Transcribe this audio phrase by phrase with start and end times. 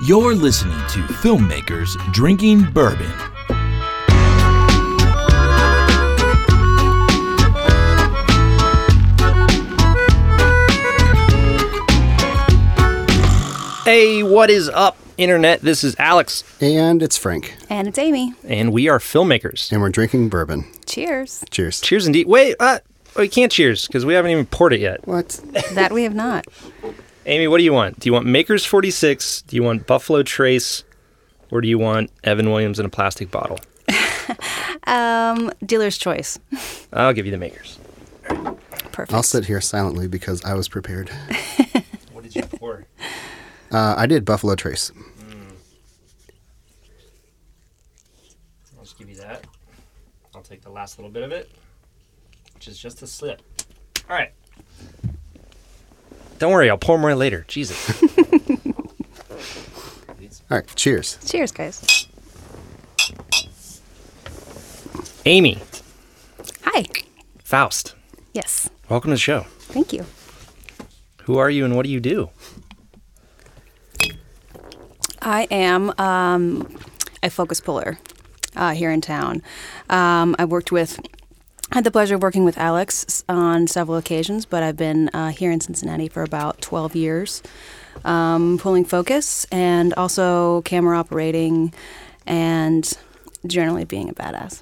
[0.00, 3.10] You're listening to Filmmakers Drinking Bourbon.
[13.84, 15.62] Hey, what is up, Internet?
[15.62, 17.56] This is Alex, And it's Frank.
[17.70, 18.34] And it's Amy.
[18.46, 19.72] and we are filmmakers.
[19.72, 20.66] And we're drinking bourbon.
[20.84, 21.42] Cheers.
[21.50, 21.80] Cheers.
[21.80, 22.26] Cheers indeed.
[22.26, 22.80] Wait, uh,
[23.16, 25.06] we can't cheers because we haven't even poured it yet.
[25.08, 25.40] What?
[25.72, 26.46] That we have not.
[27.28, 28.00] Amy, what do you want?
[28.00, 29.42] Do you want Maker's 46?
[29.42, 30.82] Do you want Buffalo Trace?
[31.50, 33.58] Or do you want Evan Williams in a plastic bottle?
[34.84, 36.38] Um, dealer's choice.
[36.94, 37.78] I'll give you the Makers.
[38.92, 39.12] Perfect.
[39.12, 41.10] I'll sit here silently because I was prepared.
[42.12, 42.84] What did you pour?
[43.70, 44.90] Uh, I did Buffalo Trace.
[48.76, 49.44] I'll just give you that.
[50.34, 51.50] I'll take the last little bit of it,
[52.54, 53.42] which is just a slip.
[54.08, 54.32] All right.
[56.38, 57.44] Don't worry, I'll pour more later.
[57.48, 58.02] Jesus.
[60.50, 60.66] All right.
[60.76, 61.18] Cheers.
[61.26, 62.06] Cheers, guys.
[65.26, 65.58] Amy,
[66.64, 66.84] Hi.
[67.44, 67.94] Faust,
[68.32, 68.70] Yes.
[68.88, 69.40] welcome to the show.
[69.58, 70.06] Thank you.
[71.24, 72.30] Who are you and what do you do?
[75.20, 76.66] I am um,
[77.22, 77.98] a focus puller
[78.56, 79.42] uh, here in town.
[79.90, 80.98] Um, I worked with,
[81.72, 85.50] had the pleasure of working with Alex on several occasions, but I've been uh, here
[85.50, 87.42] in Cincinnati for about 12 years,
[88.04, 91.74] um, pulling focus and also camera operating
[92.26, 92.90] and
[93.46, 94.60] generally being a badass.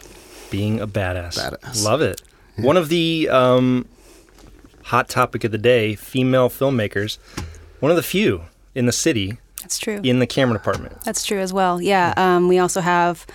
[0.50, 1.38] Being a badass.
[1.38, 1.84] Badass.
[1.84, 2.22] Love it.
[2.56, 3.86] One of the um,
[4.84, 7.18] hot topic of the day, female filmmakers.
[7.80, 8.42] One of the few
[8.74, 10.00] in the city That's true.
[10.02, 11.02] in the camera department.
[11.02, 11.80] That's true as well.
[11.82, 12.14] Yeah.
[12.16, 13.26] Um, we also have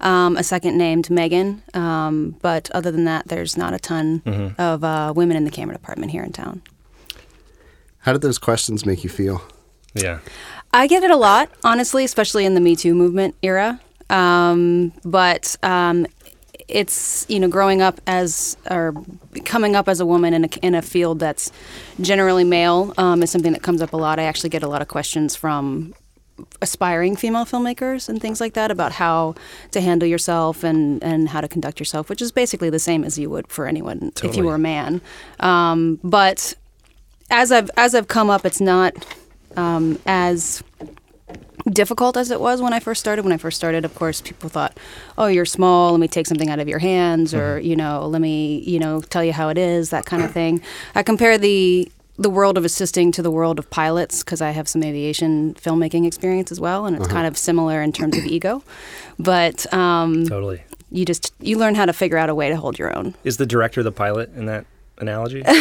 [0.00, 4.84] um, a second named Megan, um, but other than that, there's not a ton of
[4.84, 6.62] uh, women in the camera department here in town.
[8.00, 9.42] How did those questions make you feel?
[9.94, 10.20] Yeah.
[10.72, 13.80] I get it a lot, honestly, especially in the Me Too movement era.
[14.10, 16.06] Um, but um,
[16.68, 18.94] it's you know growing up as or
[19.44, 21.50] coming up as a woman in a, in a field that's
[22.00, 24.18] generally male um, is something that comes up a lot.
[24.18, 25.94] I actually get a lot of questions from
[26.60, 29.34] aspiring female filmmakers and things like that about how
[29.70, 33.18] to handle yourself and, and how to conduct yourself, which is basically the same as
[33.18, 35.00] you would for anyone if you were a man.
[35.40, 36.54] Um, but
[37.30, 38.94] as I've as I've come up, it's not
[39.56, 40.62] um, as
[41.70, 43.22] difficult as it was when I first started.
[43.24, 44.78] When I first started, of course, people thought,
[45.16, 45.92] "Oh, you're small.
[45.92, 49.00] Let me take something out of your hands," or you know, "Let me you know
[49.00, 50.62] tell you how it is," that kind of thing.
[50.94, 54.68] I compare the the world of assisting to the world of pilots because I have
[54.68, 58.62] some aviation filmmaking experience as well, and it's kind of similar in terms of ego.
[59.18, 60.62] But um, Totally.
[60.90, 63.14] you just you learn how to figure out a way to hold your own.
[63.24, 64.66] Is the director the pilot in that
[64.98, 65.42] analogy?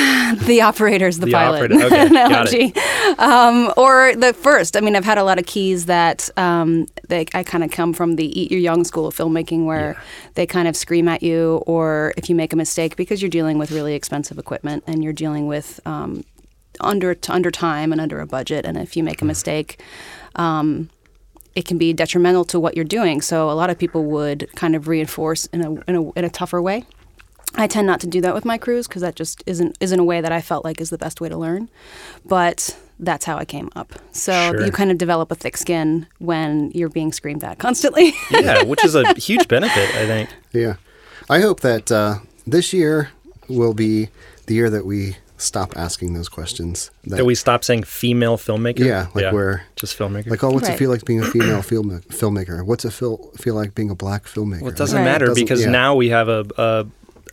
[0.46, 2.54] The operator's the, The pilot operator, okay, got it.
[2.66, 2.74] analogy,
[3.18, 4.76] um, or the first.
[4.76, 7.94] I mean, I've had a lot of keys that um, they, I kind of come
[7.94, 10.02] from the Eat Your Young school of filmmaking, where Yeah.
[10.34, 13.58] they kind of scream at you, or if you make a mistake because you're dealing
[13.58, 16.26] with really expensive equipment and you're dealing with um,
[16.82, 19.28] under under time and under a budget, and if you make a Mm.
[19.28, 19.82] mistake.
[20.36, 20.90] Um,
[21.56, 23.20] it can be detrimental to what you're doing.
[23.20, 26.30] So a lot of people would kind of reinforce in a in a, in a
[26.30, 26.84] tougher way.
[27.56, 30.04] I tend not to do that with my crews because that just isn't isn't a
[30.04, 31.70] way that I felt like is the best way to learn.
[32.26, 33.94] But that's how I came up.
[34.12, 34.66] So Sure.
[34.66, 38.14] you kind of develop a thick skin when you're being screamed at constantly.
[38.30, 40.30] yeah, which is a huge benefit, I think.
[40.52, 40.76] Yeah.
[41.30, 43.10] I hope that uh, this year
[43.50, 44.10] will be
[44.46, 46.90] the year that we stop asking those questions.
[47.06, 48.80] That we stop saying female filmmaker.
[48.80, 50.30] Yeah, like we're- just filmmaker.
[50.30, 52.66] like, oh, what's it feel like being a female film filmmaker?
[52.66, 54.62] What's it feel feel like being a black filmmaker?
[54.62, 55.06] well, it doesn't Right.
[55.06, 55.70] matter Doesn't- because yeah.
[55.70, 56.86] now we have a, a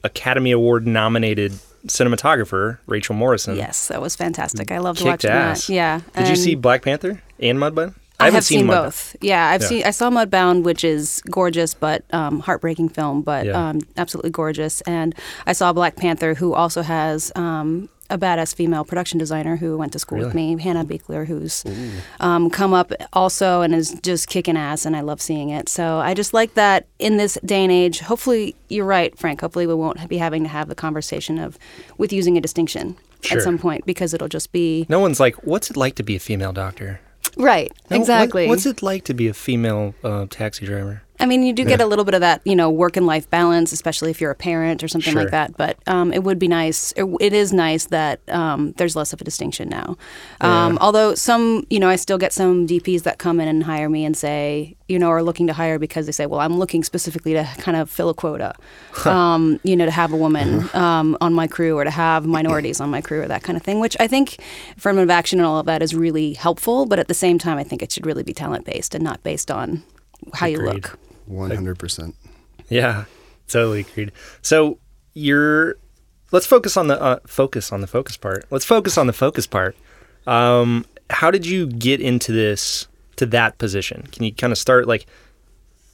[0.04, 1.52] Academy Award nominated
[1.86, 3.56] cinematographer, Rachel Morrison.
[3.56, 4.70] yes, that was fantastic.
[4.70, 5.66] I loved Kicked watching ass.
[5.66, 5.72] that.
[5.72, 6.00] Yeah.
[6.16, 7.94] Did you see Black Panther and Mudbound?
[8.20, 8.68] I, haven't have seen, Mudbound.
[8.84, 9.16] both.
[9.20, 9.68] Yeah, I've Yeah.
[9.68, 9.84] seen.
[9.84, 13.70] I saw Mudbound, which is gorgeous, but um, heartbreaking film, but Yeah.
[13.70, 14.80] um, absolutely gorgeous.
[14.82, 15.14] And
[15.46, 19.92] I saw Black Panther, who also has um, a badass female production designer who went
[19.92, 21.64] to school with me, Hannah Beachler, who's
[22.20, 25.68] um, come up also and is just kicking ass, and I love seeing it.
[25.68, 28.00] So I just like that in this day and age.
[28.00, 29.40] Hopefully, you're right, Frank.
[29.40, 31.58] Hopefully, we won't be having to have the conversation of
[31.98, 33.38] with using a distinction Sure.
[33.38, 36.14] at some point because it'll just be No one's like, what's it like to be
[36.16, 37.00] a female doctor?
[37.38, 37.72] right.
[37.90, 38.48] No, what- exactly.
[38.48, 41.02] what's it like to be a female uh, taxi driver?
[41.20, 43.30] I mean, you do get a little bit of that, you know, work and life
[43.30, 45.22] balance, especially if you're a parent or something Sure.
[45.22, 45.56] like that.
[45.56, 46.92] But um, it would be nice.
[46.96, 49.96] It, it is nice that um, there's less of a distinction now.
[50.40, 53.88] Um, Although some, you know, I still get some DPs that come in and hire
[53.88, 56.82] me and say, you know, are looking to hire because they say, well, I'm looking
[56.82, 58.54] specifically to kind of fill a quota,
[59.06, 62.80] um, you know, to have a woman um, on my crew or to have minorities
[62.80, 63.78] on my crew or that kind of thing.
[63.80, 64.38] Which I think
[64.76, 66.86] affirmative action and all of that is really helpful.
[66.86, 69.22] But at the same time, I think it should really be talent based and not
[69.22, 69.82] based on
[70.32, 70.74] how you Agreed.
[70.74, 70.98] look.
[71.26, 72.14] One hundred percent.
[72.68, 73.04] Yeah,
[73.48, 74.12] totally agreed.
[74.42, 74.78] So
[75.14, 75.76] you're.
[76.32, 78.44] Let's focus on the uh, focus on the focus part.
[78.50, 79.76] Let's focus on the focus part.
[80.26, 84.02] Um, how did you get into this to that position?
[84.12, 85.06] Can you kind of start like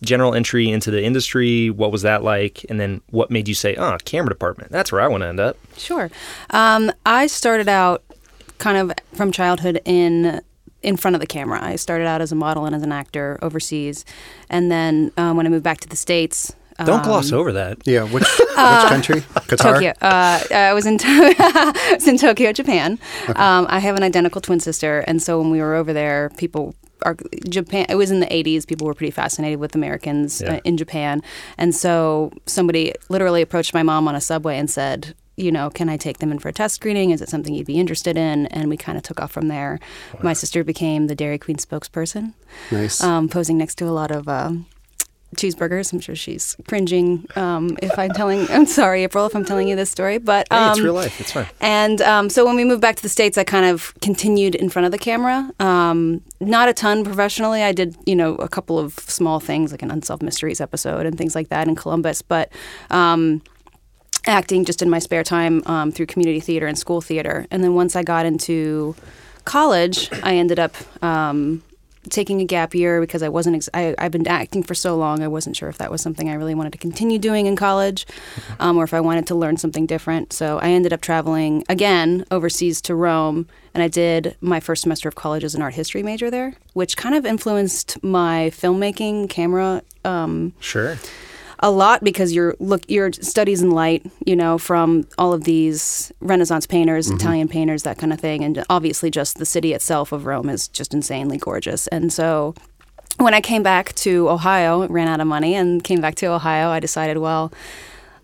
[0.02, 1.68] general entry into the industry?
[1.68, 2.64] What was that like?
[2.70, 4.70] And then what made you say, "Oh, camera department.
[4.72, 6.10] That's where I want to end up." Sure.
[6.50, 8.02] Um, I started out
[8.58, 10.40] kind of from childhood in
[10.82, 11.58] in front of the camera.
[11.62, 14.04] I started out as a model and as an actor overseas,
[14.48, 16.54] and then um, when I moved back to the states.
[16.82, 17.86] Don't gloss over that.
[17.86, 18.04] Yeah.
[18.04, 19.20] Which which country?
[19.20, 19.74] Qatar.
[19.74, 19.90] Tokyo.
[20.00, 22.98] Uh, I was in I was in Tokyo, Japan.
[23.36, 26.74] Um, I have an identical twin sister, and so when we were over there, people
[27.02, 27.16] are
[27.48, 27.84] Japan.
[27.90, 28.66] It was in the '80s.
[28.66, 30.54] People were pretty fascinated with Americans Yeah.
[30.54, 31.20] uh, in Japan,
[31.58, 35.14] and so somebody literally approached my mom on a subway and said.
[35.40, 37.10] You know, can I take them in for a test screening?
[37.10, 38.46] Is it something you'd be interested in?
[38.48, 39.80] And we kind of took off from there.
[40.22, 42.34] My sister became the Dairy Queen spokesperson,
[42.70, 43.02] Nice.
[43.02, 44.66] um, posing next to a lot of um,
[45.36, 45.92] cheeseburgers.
[45.92, 48.50] I'm sure she's cringing um, if I'm telling.
[48.50, 51.18] I'm sorry, April, if I'm telling you this story, but Hey, it's um, real life.
[51.20, 51.46] It's fine.
[51.60, 54.68] And um, so when we moved back to the states, I kind of continued in
[54.68, 55.50] front of the camera.
[55.58, 57.62] Um, not a ton professionally.
[57.62, 61.16] I did, you know, a couple of small things like an Unsolved Mysteries episode and
[61.16, 62.52] things like that in Columbus, but.
[64.26, 67.46] Acting just in my spare time um, through community theater and school theater.
[67.50, 68.94] And then once I got into
[69.44, 71.62] college, I ended up um,
[72.08, 73.56] taking a gap year because I wasn't.
[73.56, 75.22] Ex- I, I've been acting for so long.
[75.22, 78.06] I wasn't sure if that was something I really wanted to continue doing in college,
[78.58, 80.32] um, or if I wanted to learn something different.
[80.32, 85.08] So I ended up traveling again overseas to Rome, and I did my first semester
[85.08, 89.82] of college as an art history major there, which kind of influenced my filmmaking, camera
[90.04, 90.96] um, Sure.
[91.60, 96.12] A lot because your look your studies in light, you know, from all of these
[96.20, 97.16] Renaissance painters, mm-hmm.
[97.16, 100.68] Italian painters, that kind of thing, and obviously just the city itself of Rome is
[100.68, 101.86] just insanely gorgeous.
[101.88, 102.54] And so
[103.18, 106.68] when I came back to Ohio, ran out of money and came back to Ohio,
[106.68, 107.52] I decided, well,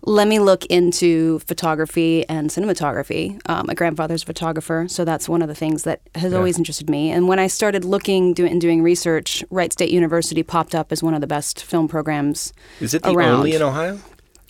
[0.07, 3.39] let me look into photography and cinematography.
[3.49, 6.89] Um, my grandfather's a photographer, so that's one of the things that has always interested
[6.89, 7.11] me.
[7.11, 11.03] And when I started looking do, and doing research, Wright State University popped up as
[11.03, 13.35] one of the best film programs Is it the around.
[13.35, 13.99] only in Ohio?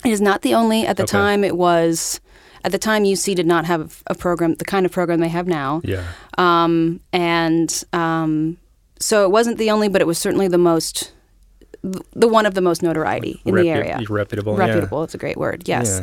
[0.05, 0.85] It is not the only.
[0.85, 1.11] At the Okay.
[1.11, 2.19] time, it was.
[2.63, 5.47] At the time, UC did not have a program, the kind of program they have
[5.47, 5.81] now.
[5.83, 6.03] Yeah.
[6.37, 8.57] Um, and um,
[8.99, 11.13] so it wasn't the only, but it was certainly the most,
[11.83, 13.99] the one of the most notoriety in the area.
[14.09, 14.65] reputable, yeah.
[14.65, 15.03] Reputable.
[15.03, 15.67] It's a great word.
[15.67, 16.01] Yes.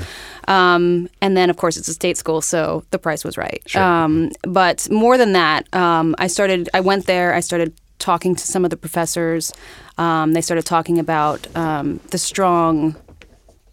[0.49, 3.63] Um, and then, of course, it's a state school, so the price was right.
[3.77, 6.69] Um, but more than that, um, I started.
[6.75, 7.35] I went there.
[7.35, 9.53] I started talking to some of the professors.
[9.99, 12.97] Um, they started talking about um, the strong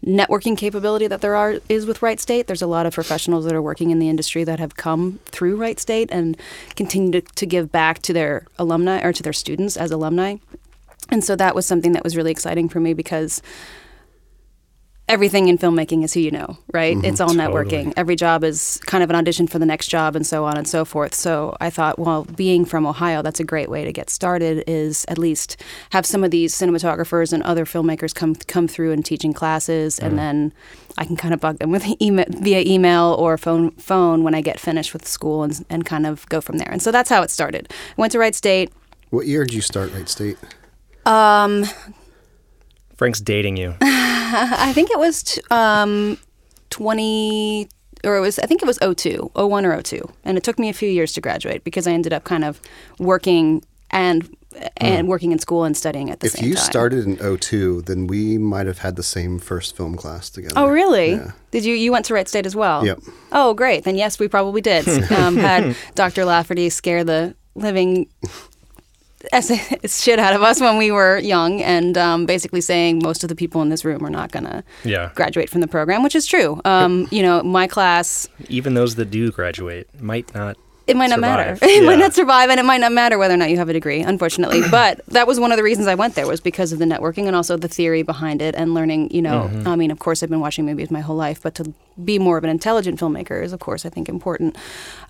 [0.04, 2.46] networking capability that there are is with Wright State.
[2.46, 5.56] There's a lot of professionals that are working in the industry that have come through
[5.56, 6.36] Wright State and
[6.74, 10.36] continue to, to give back to their alumni or to their students as alumni.
[11.10, 13.42] And so that was something that was really exciting for me because
[15.08, 16.96] everything in filmmaking is who you know, right?
[16.96, 17.04] Mm-hmm.
[17.04, 17.46] It's all Totally.
[17.46, 17.92] networking.
[17.96, 20.66] Every job is kind of an audition for the next job and so on and
[20.66, 21.14] so forth.
[21.14, 25.04] So I thought, well, being from Ohio, that's a great way to get started is
[25.08, 25.60] at least
[25.90, 30.14] have some of these cinematographers and other filmmakers come come through and teaching classes and
[30.14, 30.16] uh-huh.
[30.16, 30.52] then
[30.96, 34.40] I can kind of bug them with email via email or phone phone when I
[34.40, 36.70] get finished with school and and kind of go from there.
[36.70, 37.68] And so that's how it started.
[37.70, 38.72] I went to Wright State.
[39.10, 40.38] What year did you start Wright State?
[41.06, 41.64] Um,
[42.96, 43.74] Frank's dating you.
[43.80, 46.18] I think it was t- um,
[46.70, 47.68] 20
[48.04, 50.08] or it was I think it was 02, 01 or 02.
[50.24, 52.60] And it took me a few years to graduate because I ended up kind of
[52.98, 54.28] working and
[54.76, 56.52] and working in school and studying at the If same time.
[56.52, 60.28] If you started in 02, then we might have had the same first film class
[60.28, 60.54] together.
[60.58, 61.12] Oh, really?
[61.12, 61.32] Yeah.
[61.52, 62.84] Did you you went to Wright State as well?
[62.84, 62.98] Yep.
[63.32, 63.84] Oh, great.
[63.84, 64.86] Then yes, we probably did.
[65.12, 66.24] um, had Dr.
[66.26, 68.48] Lafferty scare the living s-
[69.86, 73.34] shit out of us when we were young, and um, basically saying most of the
[73.36, 75.10] people in this room are not going to Yeah.
[75.14, 76.60] graduate from the program, which is true.
[76.64, 80.56] Um, you know, my class, Even those that do graduate might not.
[80.88, 81.54] it might not matter.
[81.56, 81.70] Survive.
[81.76, 83.72] It might not survive, and it might not matter whether or not you have a
[83.72, 84.62] degree, unfortunately.
[84.70, 87.26] but that was one of the reasons I went there was because of the networking
[87.28, 89.10] and also the theory behind it and learning.
[89.12, 89.68] You know, Mm-hmm.
[89.68, 91.72] I mean, of course, I've been watching movies my whole life, but to
[92.04, 94.56] be more of an intelligent filmmaker is, of course, I think important.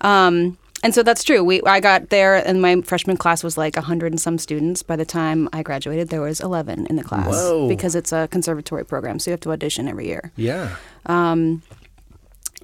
[0.01, 1.43] Um, and so that's true.
[1.43, 4.83] We I got there, and my freshman class was like hundred and some students.
[4.83, 7.67] By the time I graduated, there was eleven in the class Whoa.
[7.67, 10.31] because it's a conservatory program, so you have to audition every year.
[10.35, 10.75] Yeah.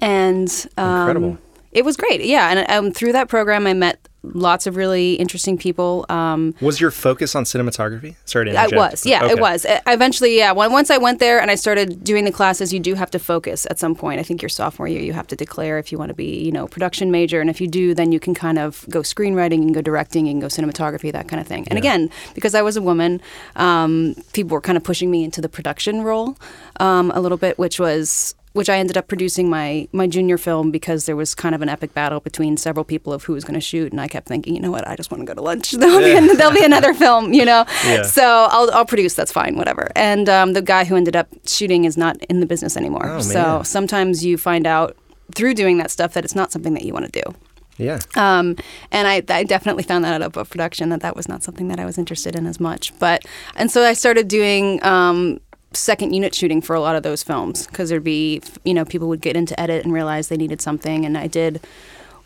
[0.00, 1.38] and um, Incredible.
[1.72, 2.50] It was great, yeah.
[2.50, 6.04] And um, through that program, I met lots of really interesting people.
[6.08, 8.16] Um, Was your focus on cinematography?
[8.26, 8.76] Sorry to interject.
[8.76, 9.32] was, yeah, Okay.
[9.32, 9.64] it was.
[9.66, 10.52] I- Eventually, yeah.
[10.52, 13.66] Once I went there and I started doing the classes, you do have to focus
[13.70, 14.20] at some point.
[14.20, 16.52] I think your sophomore year, you have to declare if you want to be, you
[16.52, 19.74] know, production major, and if you do, then you can kind of go screenwriting, and
[19.74, 21.66] go directing, and go cinematography, that kind of thing.
[21.68, 23.20] And again, because I was a woman,
[23.56, 26.36] um, people were kind of pushing me into the production role
[26.78, 28.34] um, a little bit, which was.
[28.52, 31.68] Which I ended up producing my my junior film because there was kind of an
[31.68, 34.56] epic battle between several people of who was going to shoot, and I kept thinking,
[34.56, 35.70] you know what, I just want to go to lunch.
[35.78, 37.64] There'll, be, an- there'll be another film, you know.
[37.84, 38.02] Yeah.
[38.02, 39.14] So I'll, I'll produce.
[39.14, 39.90] That's fine, whatever.
[39.94, 43.08] And um, the guy who ended up shooting is not in the business anymore.
[43.08, 44.96] Oh, so sometimes you find out
[45.36, 47.34] through doing that stuff that it's not something that you want to do.
[47.78, 48.00] Yeah.
[48.16, 48.56] Um,
[48.90, 51.80] and I, I definitely found that out about production that that was not something that
[51.80, 52.92] I was interested in as much.
[52.98, 55.40] But and so I started doing um,
[55.72, 59.08] second unit shooting for a lot of those films because there'd be you know people
[59.08, 61.60] would get into edit and realize they needed something, and I did.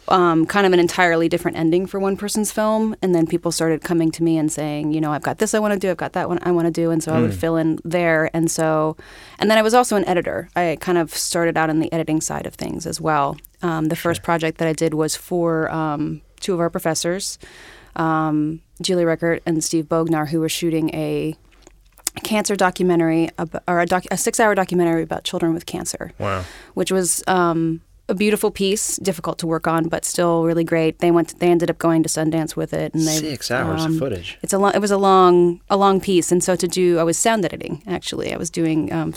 [0.07, 3.81] Um, kind of an entirely different ending for one person's film, and then people started
[3.81, 5.97] coming to me and saying, you know, I've got this I want to do, I've
[5.97, 8.51] got that one I want to do, and so I would fill in there, and
[8.51, 8.99] so,
[9.39, 10.51] and then I was also an editor.
[10.55, 13.39] I kind of started out in the editing side of things as well.
[13.63, 17.39] Um, the first project that I did was for um, two of our professors,
[17.97, 21.35] um, Julie Reichert and Steve Bognar, who were shooting a
[22.23, 23.29] cancer documentary,
[23.67, 26.45] or a, doc- a six-hour documentary about children with cancer Wow.
[26.75, 30.99] which was um, a beautiful piece, difficult to work on, but still really great.
[30.99, 31.39] They went.
[31.41, 34.39] they ended up going to Sundance with it, and they Six hours um, of footage.
[34.43, 34.73] It's a long.
[34.75, 37.83] It was a long, a long piece, and so to do, I was sound editing.
[37.87, 39.15] Actually, I was doing um,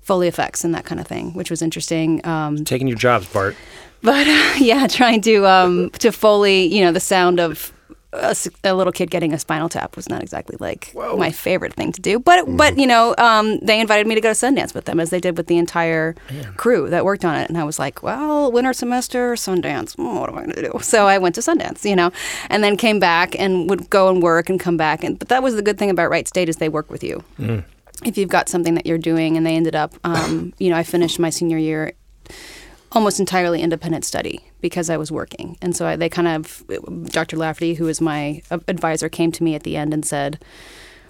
[0.00, 2.24] foley effects and that kind of thing, which was interesting.
[2.26, 3.54] Um, Taking your jobs, Bart.
[4.02, 7.70] but uh, yeah, trying to um, to foley, you know, the sound of
[8.12, 11.16] a, a little kid getting a spinal tap was not exactly like Whoa.
[11.16, 12.18] my favorite thing to do.
[12.18, 15.10] But but you know, um, they invited me to go to Sundance with them as
[15.10, 16.14] they did with the entire
[16.56, 20.28] crew that worked on it, and I was like, well, winter semester, Sundance, mm, what
[20.28, 20.78] am I going to do?
[20.80, 22.12] So I went to Sundance, you know,
[22.48, 25.04] and then came back and would go and work and come back.
[25.04, 27.24] And but that was the good thing about Wright State is they work with you.
[28.04, 30.82] If you've got something that you're doing, and they ended up, um, you know, I
[30.82, 31.92] finished my senior year
[32.92, 35.56] almost entirely independent study because I was working.
[35.60, 36.64] And so I, they kind of,
[37.06, 37.36] Dr.
[37.36, 40.38] Lafferty, who was my advisor, came to me at the end and said,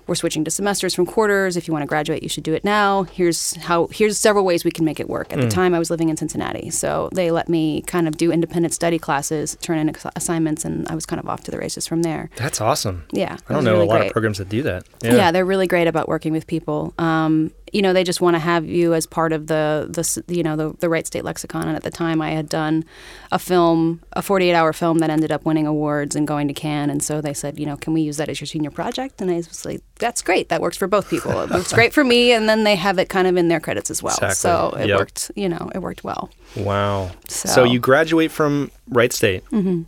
[0.06, 1.56] we're switching to semesters from quarters.
[1.56, 3.02] If you want to graduate, you should do it now.
[3.04, 3.88] Here's how.
[3.88, 5.32] Here's several ways we can make it work.
[5.32, 8.30] At the time, I was living in Cincinnati, so they let me kind of do
[8.30, 11.58] independent study classes, turn in ass- assignments, and I was kind of off to the
[11.58, 12.30] races from there.
[12.36, 13.04] That's awesome.
[13.10, 14.06] Yeah, I don't know really a lot great.
[14.06, 14.86] of programs that do that.
[15.02, 15.32] Yeah.
[15.32, 16.94] they're really great about working with people.
[16.98, 20.42] Um, you know, they just want to have you as part of the the you
[20.42, 21.66] know the the Wright State lexicon.
[21.66, 22.84] And at the time, I had done
[23.32, 26.90] a film, a 48 hour film that ended up winning awards and going to Cannes.
[26.90, 29.20] And so they said, you know, can we use that as your senior project?
[29.20, 30.48] And I was like, that's great.
[30.48, 31.32] That works for both people.
[31.40, 33.90] It works great for me, and then they have it kind of in their credits
[33.90, 34.14] as well.
[34.14, 34.34] Exactly.
[34.36, 34.98] So it Yep.
[34.98, 35.30] worked.
[35.34, 36.30] You know, it worked well.
[36.54, 37.10] Wow.
[37.28, 39.44] So, So- you graduate from Wright State.
[39.50, 39.82] Mm-hmm.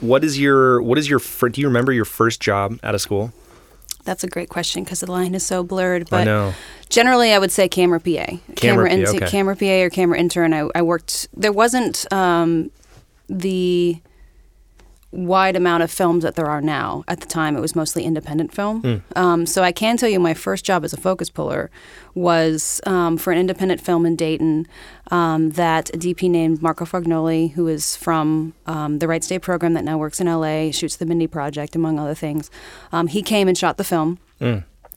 [0.00, 1.18] What is your what is your
[1.50, 3.32] do you remember your first job out of school?
[4.08, 6.04] That's a great question because the line is so blurred.
[6.04, 6.54] I But know.
[6.88, 9.26] Generally, I would say camera PA, Camera PA, in- okay.
[9.28, 10.54] camera PA or camera intern.
[10.54, 11.28] I, I worked.
[11.36, 12.70] There wasn't um,
[13.28, 13.98] the
[15.10, 17.02] wide amount of films that there are now.
[17.08, 18.82] At the time, it was mostly independent film.
[18.82, 19.18] Hmm.
[19.18, 21.70] Um, so I can tell you, my first job as a focus puller
[22.14, 24.66] was um, for an independent film in Dayton
[25.10, 29.72] um, that a DP named Marco Fargnoli, who is from um, the Wright State program
[29.74, 32.50] that now works in LA, shoots the Mindy Project, among other things.
[32.92, 34.18] Um, he came and shot the film.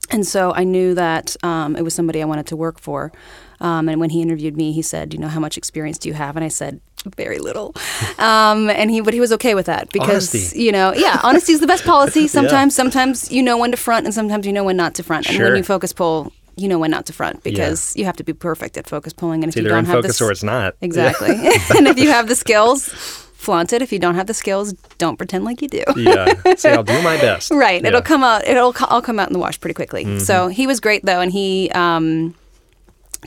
[0.10, 3.14] And so I knew that um, it was somebody I wanted to work for.
[3.62, 6.16] Um, and when he interviewed me, he said, "You know, how much experience do you
[6.16, 6.82] have?" And I said,
[7.18, 7.76] "Very little."
[8.18, 10.62] Um, and he, but he was okay with that because Honesty.
[10.64, 12.28] you know, yeah, honesty is the best policy.
[12.38, 15.28] Sometimes, sometimes you know when to front, and sometimes you know when not to front.
[15.28, 15.48] And Sure.
[15.48, 18.34] when you focus pull, you know when not to front because you have to be
[18.34, 19.44] perfect at focus pulling.
[19.44, 20.76] And It's if you don't have focus this, or it's not.
[20.82, 21.30] exactly,
[21.78, 23.82] and if you have the skills, flaunt it.
[23.82, 25.84] If you don't have the skills, don't pretend like you do.
[25.98, 26.34] yeah.
[26.56, 27.50] Say I'll do my best.
[27.52, 27.82] Right.
[27.82, 27.88] Yeah.
[27.90, 28.48] It'll come out.
[28.48, 30.20] It'll all come out in the wash pretty quickly.
[30.20, 32.36] So he was great though, and he um,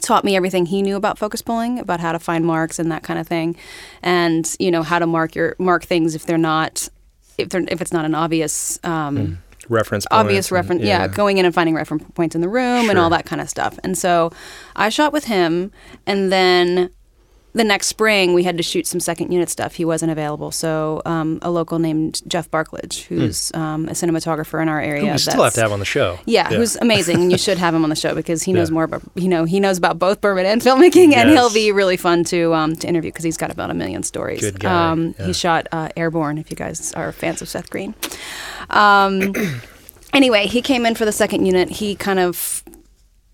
[0.01, 3.03] taught me everything he knew about focus pulling, about how to find marks and that
[3.03, 3.57] kind of thing,
[4.03, 6.89] and you know how to mark your mark things if they're not
[7.39, 8.79] if they're if it's not an obvious.
[8.85, 11.09] Um, reference Obvious reference, yeah.
[11.09, 13.79] going in and finding reference points in the room and all that kind of stuff.
[13.83, 14.31] And so
[14.77, 15.73] I shot with him,
[16.07, 16.91] and then
[17.55, 19.75] the next spring we had to shoot some second unit stuff.
[19.77, 24.69] He wasn't available, so um, a local named Jeff Barklage, who's um, a cinematographer in
[24.69, 25.07] our area.
[25.07, 25.13] Hmm.
[25.13, 26.19] We still have to have on the show.
[26.27, 28.75] yeah, who's amazing, and you should have him on the show because he knows Yeah.
[28.75, 31.97] more about you know he knows about both bourbon and filmmaking, and he'll be really
[31.97, 34.41] fun to um, to interview because he's got about a million stories.
[34.41, 35.27] Good guy, Um, yeah.
[35.27, 36.39] He shot uh, Airborne.
[36.39, 37.95] If you guys are fans of Seth Green.
[38.71, 39.33] Um,
[40.13, 41.69] anyway, he came in for the second unit.
[41.71, 42.64] He kind of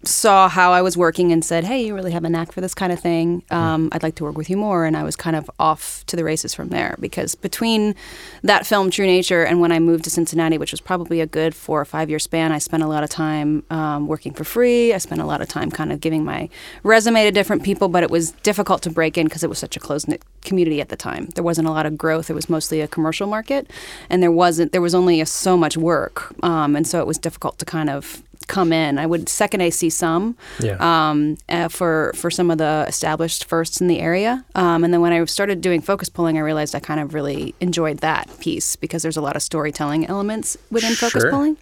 [0.02, 2.74] saw how I was working and said, "Hey, you really have a knack for this
[2.74, 3.42] kind of thing.
[3.50, 6.16] Um, I'd like to work with you more." And I was kind of off to
[6.16, 7.94] the races from there because between
[8.42, 11.54] that film, True Nature, and when I moved to Cincinnati, which was probably a good
[11.54, 14.94] four or five year span, I spent a lot of time um, working for free.
[14.94, 16.48] I spent a lot of time kind of giving my
[16.82, 19.76] resume to different people, but it was difficult to break in because it was such
[19.76, 21.26] a close knit community at the time.
[21.34, 22.30] There wasn't a lot of growth.
[22.30, 23.70] It was mostly a commercial market,
[24.08, 24.72] and there wasn't.
[24.72, 27.90] There was only a, so much work, um, and so it was difficult to kind
[27.90, 28.98] of come in.
[28.98, 30.76] I would second AC some Yeah.
[30.80, 35.00] um, uh, for for some of the established firsts in the area, um, and then
[35.00, 38.76] when I started doing focus pulling, I realized I kind of really enjoyed that piece
[38.76, 41.30] because there's a lot of storytelling elements within focus Sure.
[41.30, 41.56] pulling.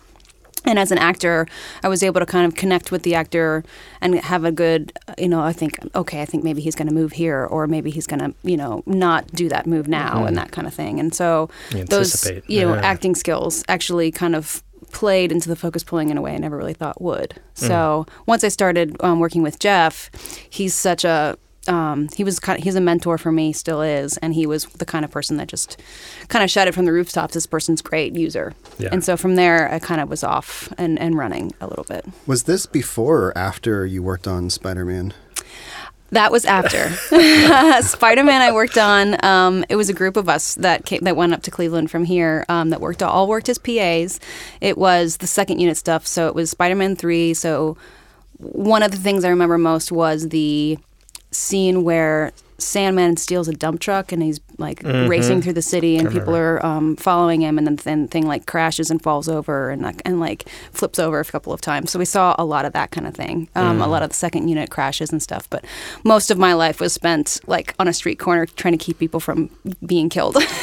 [0.64, 1.47] And as an actor,
[1.85, 3.64] I was able to kind of connect with the actor
[4.00, 6.94] and have a good, you know, I think, okay, I think maybe he's going to
[6.94, 10.37] move here, or maybe he's going to, you know, not do that move now, and
[10.37, 10.99] that kind of thing.
[11.00, 12.80] And so You those, you know, Yeah.
[12.82, 16.57] acting skills actually kind of played into the focus pulling in a way I never
[16.57, 17.40] really thought would.
[17.54, 20.11] So once I started um, working with Jeff,
[20.50, 21.37] he's such a
[21.68, 24.64] um, he was kind of, he's a mentor for me, still is, and he was
[24.64, 25.80] the kind of person that just
[26.28, 28.88] kind of shouted from the rooftops, "This person's great user." Yeah.
[28.90, 32.07] And so from there, I kind of was off and, and running a little bit.
[32.26, 35.12] Was this before or after you worked on Spider Man?
[36.10, 36.88] That was after
[37.82, 38.40] Spider Man.
[38.40, 39.22] I worked on.
[39.24, 42.04] Um, it was a group of us that came, that went up to Cleveland from
[42.04, 42.44] here.
[42.48, 44.18] Um, that worked all worked as PAs.
[44.60, 46.06] It was the second unit stuff.
[46.06, 47.34] So it was Spider Man three.
[47.34, 47.76] So
[48.38, 50.78] one of the things I remember most was the
[51.30, 56.10] scene where Sandman steals a dump truck and he's like racing through the city and
[56.10, 59.82] people are um, following him and then the thing, like crashes and falls over and
[59.82, 61.90] like, and like flips over a couple of times.
[61.90, 63.48] So we saw a lot of that kind of thing.
[63.54, 65.48] Um, A lot of the second unit crashes and stuff.
[65.48, 65.64] But
[66.04, 69.20] most of my life was spent like on a street corner trying to keep people
[69.20, 69.48] from
[69.86, 70.34] being killed.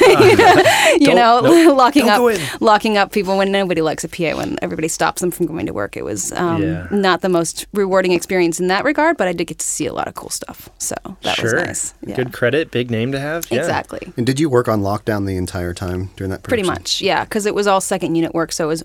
[0.98, 1.76] you know, nope.
[1.76, 5.30] locking Don't up locking up people when nobody likes a PA when everybody stops them
[5.30, 5.96] from going to work.
[5.96, 6.86] It was um, Yeah.
[6.90, 9.92] not the most rewarding experience in that regard, but I did get to see a
[9.92, 10.68] lot of cool stuff.
[10.78, 11.44] So that sure.
[11.44, 11.94] was nice.
[12.06, 12.16] Yeah.
[12.16, 13.50] Good credit, big name to have.
[13.50, 13.58] Yeah.
[13.60, 13.85] Exactly.
[14.16, 17.46] And did you work on lockdown the entire time during that Pretty much, yeah, because
[17.46, 18.82] it was all second unit work, so it was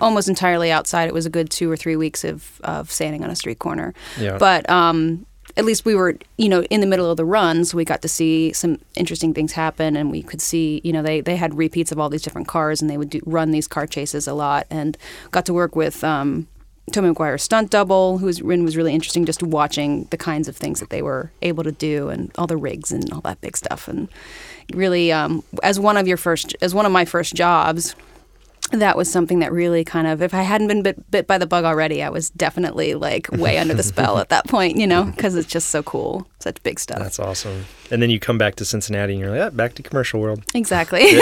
[0.00, 1.08] almost entirely outside.
[1.08, 3.94] It was a good two or three weeks of, of standing on a street corner.
[4.18, 4.38] Yeah.
[4.38, 7.84] But um, at least we were, you know, in the middle of the runs, we
[7.84, 11.36] got to see some interesting things happen, and we could see, you know, they, they
[11.36, 14.26] had repeats of all these different cars, and they would do, run these car chases
[14.26, 14.98] a lot, and
[15.30, 16.02] got to work with.
[16.02, 16.48] Um,
[16.92, 20.80] Tobey Maguire's stunt double, who was, was really interesting just watching the kinds of things
[20.80, 23.88] that they were able to do and all the rigs and all that big stuff.
[23.88, 24.08] And
[24.72, 27.96] really, um, as one of your first, as one of my first jobs,
[28.70, 31.46] that was something that really kind of, if I hadn't been bit, bit by the
[31.46, 35.04] bug already, I was definitely like way under the spell at that point, you know,
[35.04, 36.98] because it's just so cool, such big stuff.
[36.98, 37.64] That's awesome.
[37.90, 40.42] And then you come back to Cincinnati and you're like, yeah, back to commercial world.
[40.54, 41.00] Exactly.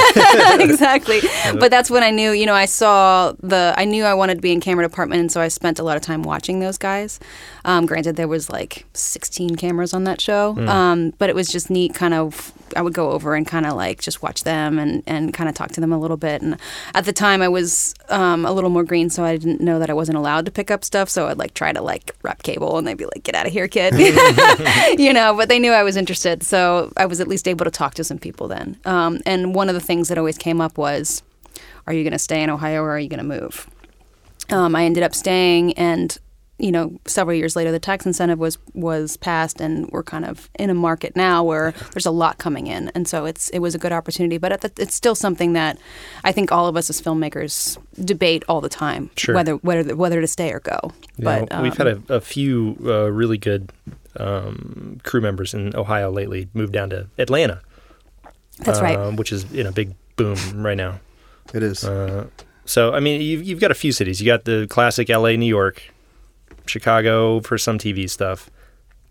[0.58, 1.20] exactly.
[1.58, 4.40] But that's when I knew, you know, I saw the, I knew I wanted to
[4.40, 5.20] be in camera department.
[5.20, 7.20] And so I spent a lot of time watching those guys.
[7.64, 10.56] Um, granted, there was like 16 cameras on that show.
[10.68, 13.74] Um, but it was just neat kind of, I would go over and kind of
[13.74, 16.42] like just watch them and, and kind of talk to them a little bit.
[16.42, 16.56] And
[16.94, 19.90] at the time I was um, a little more green, so I didn't know that
[19.90, 21.08] I wasn't allowed to pick up stuff.
[21.08, 23.52] So I'd like try to like wrap cable and they'd be like, get out of
[23.52, 23.94] here, kid.
[24.98, 26.42] you know, but they knew I was interested.
[26.42, 28.78] So I was at least able to talk to some people then.
[28.84, 31.22] Um, and one of the things that always came up was,
[31.86, 33.68] are you going to stay in Ohio or are you going to move?
[34.50, 36.16] Um, I ended up staying, and
[36.58, 40.50] you know, several years later, the tax incentive was was passed, and we're kind of
[40.58, 43.74] in a market now where there's a lot coming in, and so it's it was
[43.74, 44.38] a good opportunity.
[44.38, 45.78] But the, it's still something that
[46.22, 49.34] I think all of us as filmmakers debate all the time, Sure.
[49.34, 50.92] whether whether whether to stay or go.
[51.16, 53.70] Yeah, but we've um, had a, a few uh, really good
[54.16, 57.60] um, crew members in Ohio lately moved down to Atlanta.
[58.58, 58.96] that's right.
[58.98, 61.00] um, Which is in a big boom right now.
[61.54, 61.84] It is.
[61.84, 62.26] Uh,
[62.64, 64.20] so I mean, you've you've got a few cities.
[64.20, 65.82] You got the classic L.A., New York,
[66.66, 68.48] Chicago for some TV stuff,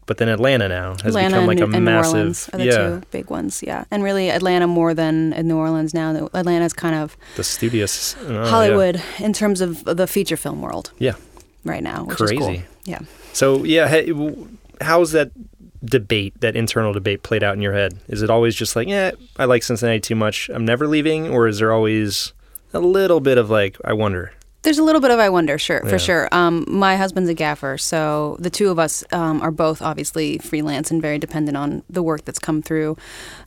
[0.06, 2.14] but then Atlanta now has Atlanta become like and, a and massive.
[2.14, 3.84] New Orleans are the yeah, two big ones, yeah.
[3.92, 6.30] And really, Atlanta more than New Orleans now.
[6.34, 8.16] Atlanta's kind of the studios.
[8.22, 8.48] oh, yeah.
[8.48, 11.16] Hollywood in terms of the feature film world Yeah.
[11.66, 12.48] right now, which is cool.
[12.48, 12.64] Crazy.
[12.86, 13.00] Yeah.
[13.34, 14.48] So yeah, hey, w-
[14.82, 15.32] how's that
[15.84, 17.98] debate, that internal debate, played out in your head?
[18.08, 21.48] Is it always just like, yeah, I like Cincinnati too much, I'm never leaving, or
[21.48, 22.34] is there always
[22.74, 24.34] a little bit of like, I wonder?
[24.64, 25.90] There's a little bit of I wonder, sure, Yeah.
[25.90, 26.30] for sure.
[26.32, 30.92] Um, my husband's a gaffer, so the two of us um, are both obviously freelance
[30.92, 32.96] and very dependent on the work that's come through.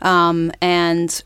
[0.03, 1.23] Um, and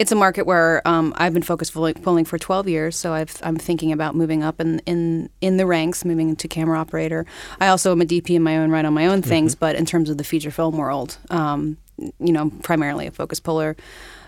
[0.00, 3.56] it's a market where um, I've been focused pulling for 12 years, so I've, I'm
[3.56, 7.26] thinking about moving up in, in in the ranks, moving into camera operator.
[7.60, 9.84] I also am a DP in my own right on my own things, but in
[9.84, 13.76] terms of the feature film world, um, you know, primarily a focus puller,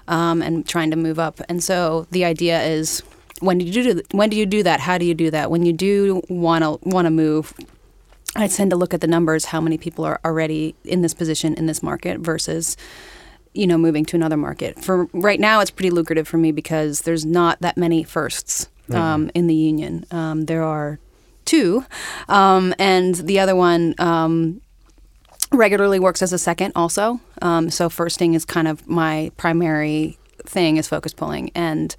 [0.08, 1.40] um, and trying to move up.
[1.48, 3.00] And so the idea is,
[3.40, 4.80] when do you do when do you do that?
[4.80, 5.50] How do you do that?
[5.50, 7.54] When you do want to want to move,
[8.36, 11.54] I tend to look at the numbers, how many people are already in this position
[11.54, 12.76] in this market versus,
[13.54, 14.82] you know, moving to another market.
[14.82, 19.30] For right now, it's pretty lucrative for me because there's not that many firsts um,
[19.34, 20.04] in the union.
[20.10, 20.98] Um, there are
[21.44, 21.84] two,
[22.28, 24.60] um, and the other one um,
[25.52, 27.20] regularly works as a second also.
[27.40, 31.94] Um, so firsting is kind of my primary thing is focus pulling, and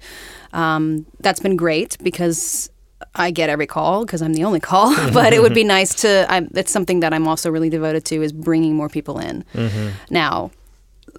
[0.52, 2.70] um, that's been great because
[3.14, 4.94] I get every call because I'm the only call.
[5.12, 6.26] but it would be nice to.
[6.28, 9.44] I'm, it's something that I'm also really devoted to is bringing more people in.
[10.10, 10.50] Now.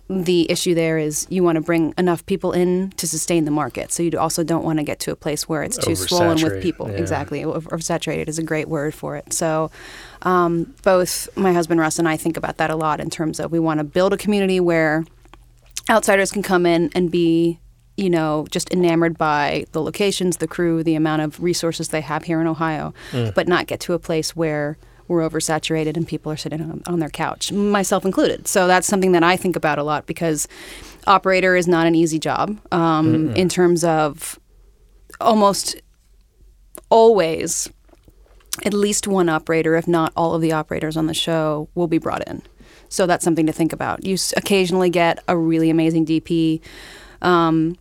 [0.09, 3.91] The issue there is you want to bring enough people in to sustain the market.
[3.91, 6.61] So you also don't want to get to a place where it's too swollen with
[6.61, 6.89] people.
[6.91, 6.97] yeah.
[6.97, 7.43] Exactly.
[7.43, 9.33] Over- Oversaturated is a great word for it.
[9.33, 9.71] So
[10.21, 13.51] um, both my husband Russ and I think about that a lot in terms of
[13.51, 15.05] we want to build a community where
[15.89, 17.59] outsiders can come in and be
[17.97, 22.23] you know just enamored by the locations the crew the amount of resources they have
[22.23, 22.93] here in ohio
[23.35, 24.77] but not get to a place where
[25.07, 29.11] we're oversaturated and people are sitting on, on their couch myself included so that's something
[29.11, 30.47] that i think about a lot because
[31.07, 34.39] operator is not an easy job um, in terms of
[35.21, 35.81] almost
[36.89, 37.69] always
[38.63, 41.97] at least one operator, if not all of the operators on the show, will be
[41.97, 42.41] brought in.
[42.87, 44.05] So that's something to think about.
[44.05, 46.61] You occasionally get a really amazing DP,
[47.21, 47.75] um,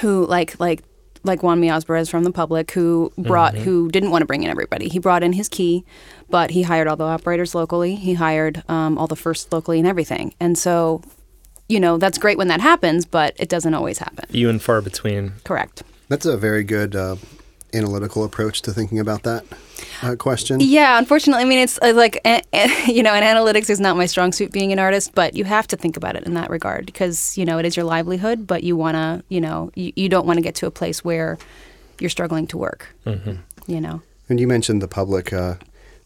[0.00, 0.82] who like like
[1.22, 4.88] like Juanmi Azpiroz from the public, who brought who didn't want to bring in everybody.
[4.88, 5.84] He brought in his key,
[6.28, 7.96] but he hired all the operators locally.
[7.96, 10.34] He hired um, all the first locally and everything.
[10.40, 11.02] And so,
[11.68, 14.26] you know, that's great when that happens, but it doesn't always happen.
[14.30, 15.32] Few and far between.
[15.44, 15.82] Correct.
[16.08, 17.16] That's a very good uh,
[17.74, 19.44] analytical approach to thinking about that
[20.02, 20.60] uh, question.
[20.60, 22.42] Yeah, unfortunately, I mean, it's uh, like, eh,
[22.86, 25.66] you know, and analytics is not my strong suit being an artist, but you have
[25.68, 28.62] to think about it in that regard because, you know, it is your livelihood, but
[28.62, 31.38] you want to, you know, you, you don't want to get to a place where
[31.98, 32.88] you're struggling to work,
[33.66, 34.02] you know.
[34.28, 35.32] And you mentioned the public.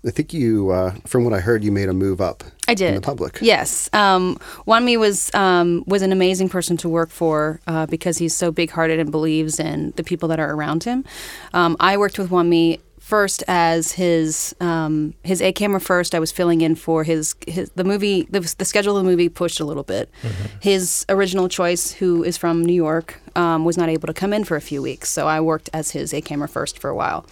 [0.06, 2.44] I think you, uh, from what I heard, you made a move up.
[2.68, 2.88] I did.
[2.90, 3.38] In the public.
[3.40, 3.88] Yes.
[3.92, 4.36] Um,
[4.66, 8.70] Juanmi was um, was an amazing person to work for uh, because he's so big
[8.70, 11.04] hearted and believes in the people that are around him.
[11.52, 16.14] Um, I worked with Juanmi first as his um, his A camera first.
[16.14, 19.28] I was filling in for his, his the movie the, the schedule of the movie
[19.28, 20.10] pushed a little bit.
[20.60, 24.44] His original choice, who is from New York, um, was not able to come in
[24.44, 27.26] for a few weeks, so I worked as his A camera first for a while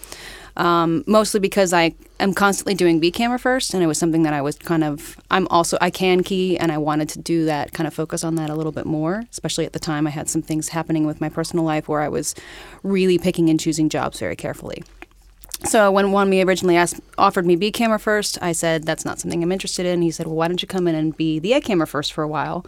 [0.57, 4.33] um, mostly because I am constantly doing B camera first, and it was something that
[4.33, 5.17] I was kind of.
[5.31, 8.35] I'm also I can key, and I wanted to do that, kind of focus on
[8.35, 9.23] that a little bit more.
[9.31, 12.09] Especially at the time, I had some things happening with my personal life where I
[12.09, 12.35] was
[12.83, 14.83] really picking and choosing jobs very carefully.
[15.65, 19.41] So when Juanmi originally asked, offered me B camera first, I said that's not something
[19.41, 20.01] I'm interested in.
[20.01, 22.21] He said, well, why don't you come in and be the A camera first for
[22.21, 22.65] a while,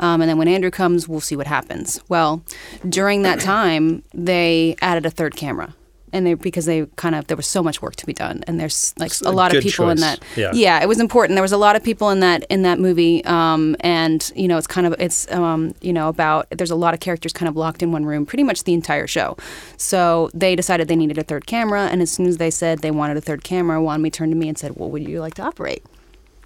[0.00, 2.02] um, and then when Andrew comes, we'll see what happens.
[2.08, 2.42] Well,
[2.88, 5.74] during that time, they added a third camera.
[6.12, 8.60] And they because they kind of there was so much work to be done, and
[8.60, 10.18] there's like a lot of people in choice.
[10.36, 10.54] that.
[10.54, 10.82] Yeah.
[10.82, 11.36] it was important.
[11.36, 14.58] There was a lot of people in that in that movie, um, and you know
[14.58, 17.56] it's kind of it's um, you know about there's a lot of characters kind of
[17.56, 19.36] locked in one room pretty much the entire show.
[19.76, 22.90] So they decided they needed a third camera, and as soon as they said they
[22.90, 25.42] wanted a third camera, Juanmi turned to me and said, "Well, would you like to
[25.42, 25.82] operate?"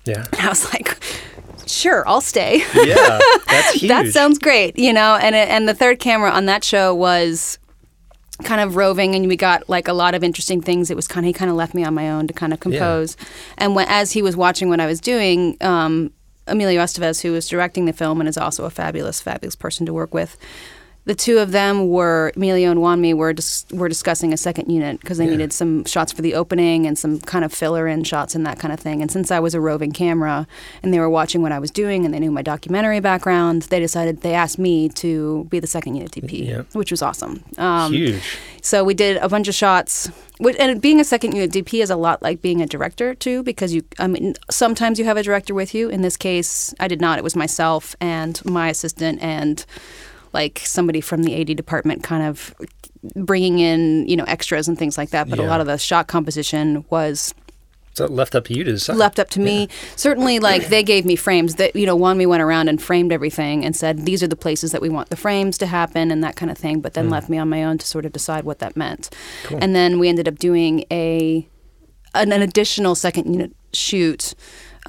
[0.05, 0.25] Yeah.
[0.33, 0.97] And I was like,
[1.67, 3.19] "Sure, I'll stay." Yeah.
[3.49, 3.89] That's huge.
[3.89, 5.17] that sounds great, you know.
[5.17, 7.59] And it, and the third camera on that show was
[8.45, 10.91] kind of roving, and we got like a lot of interesting things.
[10.91, 12.61] It was kind of he kind of left me on my own to kind of
[12.61, 13.17] compose.
[13.59, 16.13] And when, as he was watching what I was doing, um,
[16.47, 19.93] Emilio Estevez, who was directing the film and is also a fabulous, fabulous person to
[19.93, 20.37] work with.
[21.07, 25.01] The two of them were Emilio and Juanmi were dis- were discussing a second unit
[25.01, 28.35] because they needed some shots for the opening and some kind of filler in shots
[28.35, 29.01] and that kind of thing.
[29.03, 30.49] And since I was a roving camera
[30.83, 33.79] and they were watching what I was doing and they knew my documentary background, they
[33.79, 36.63] decided they asked me to be the second unit DP, Yeah.
[36.73, 37.45] which was awesome.
[37.57, 38.21] Um, huge.
[38.61, 40.11] so we did a bunch of shots.
[40.59, 43.73] And being a second unit DP is a lot like being a director too, because
[43.73, 45.89] you, I mean, sometimes you have a director with you.
[45.89, 47.17] In this case, I did not.
[47.17, 49.65] It was myself and my assistant and
[50.41, 52.55] like somebody from the AD department, kind of
[53.15, 55.29] bringing in you know extras and things like that.
[55.31, 57.35] But a lot of the shot composition was
[57.95, 58.97] So left up to you to decide.
[58.97, 59.69] left up to me.
[59.97, 61.97] Certainly, like they gave me frames that you know.
[61.97, 64.91] One, we went around and framed everything and said these are the places that we
[64.91, 66.81] want the frames to happen and that kind of thing.
[66.81, 69.09] But then left me on my own to sort of decide what that meant.
[69.63, 71.49] And then we ended up doing a
[72.15, 74.35] an, an additional second unit shoot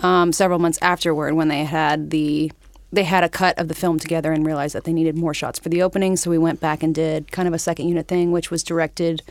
[0.04, 2.52] um, several months afterward when they had the
[2.92, 5.60] they had a cut of the film together and realized that they needed more shots
[5.60, 6.16] for the opening.
[6.16, 9.22] So we went back and did kind of a second unit thing, which was directed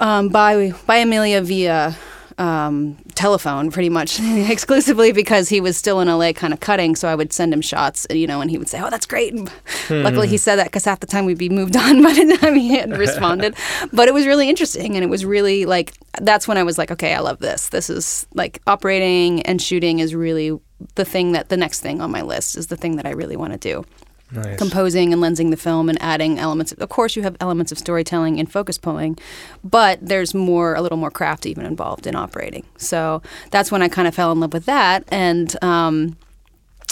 [0.00, 1.96] um, by by Emilio via
[2.38, 6.94] um, telephone, pretty much exclusively because he was still in LA, kind of cutting.
[6.94, 9.32] So I would send him shots, you know, and he would say, "Oh, that's great."
[9.32, 9.50] And
[9.90, 12.54] Luckily, he said that because half the time we'd be moved on by the time
[12.54, 13.56] he had responded.
[13.92, 16.92] but it was really interesting, and it was really like that's when I was like,
[16.92, 17.70] "Okay, I love this.
[17.70, 20.56] This is like operating and shooting is really
[20.94, 23.36] the thing that the next thing on my list is the thing that I really
[23.36, 23.84] want to do."
[24.30, 24.58] Nice.
[24.58, 26.70] composing and lensing the film and adding elements.
[26.72, 29.16] Of, of course, you have elements of storytelling and focus pulling,
[29.64, 32.66] but there's more, a little more craft even involved in operating.
[32.76, 36.18] So that's when I kind of fell in love with that, and um,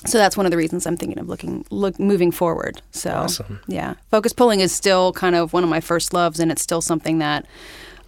[0.07, 2.81] so that's one of the reasons I'm thinking of looking, look, moving forward.
[2.91, 3.61] So Awesome.
[3.67, 6.81] yeah, focus pulling is still kind of one of my first loves, and it's still
[6.81, 7.45] something that.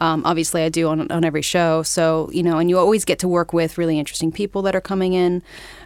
[0.00, 1.82] Um, obviously, I do on, on every show.
[1.82, 4.80] So, you know, and you always get to work with really interesting people that are
[4.80, 5.42] coming in.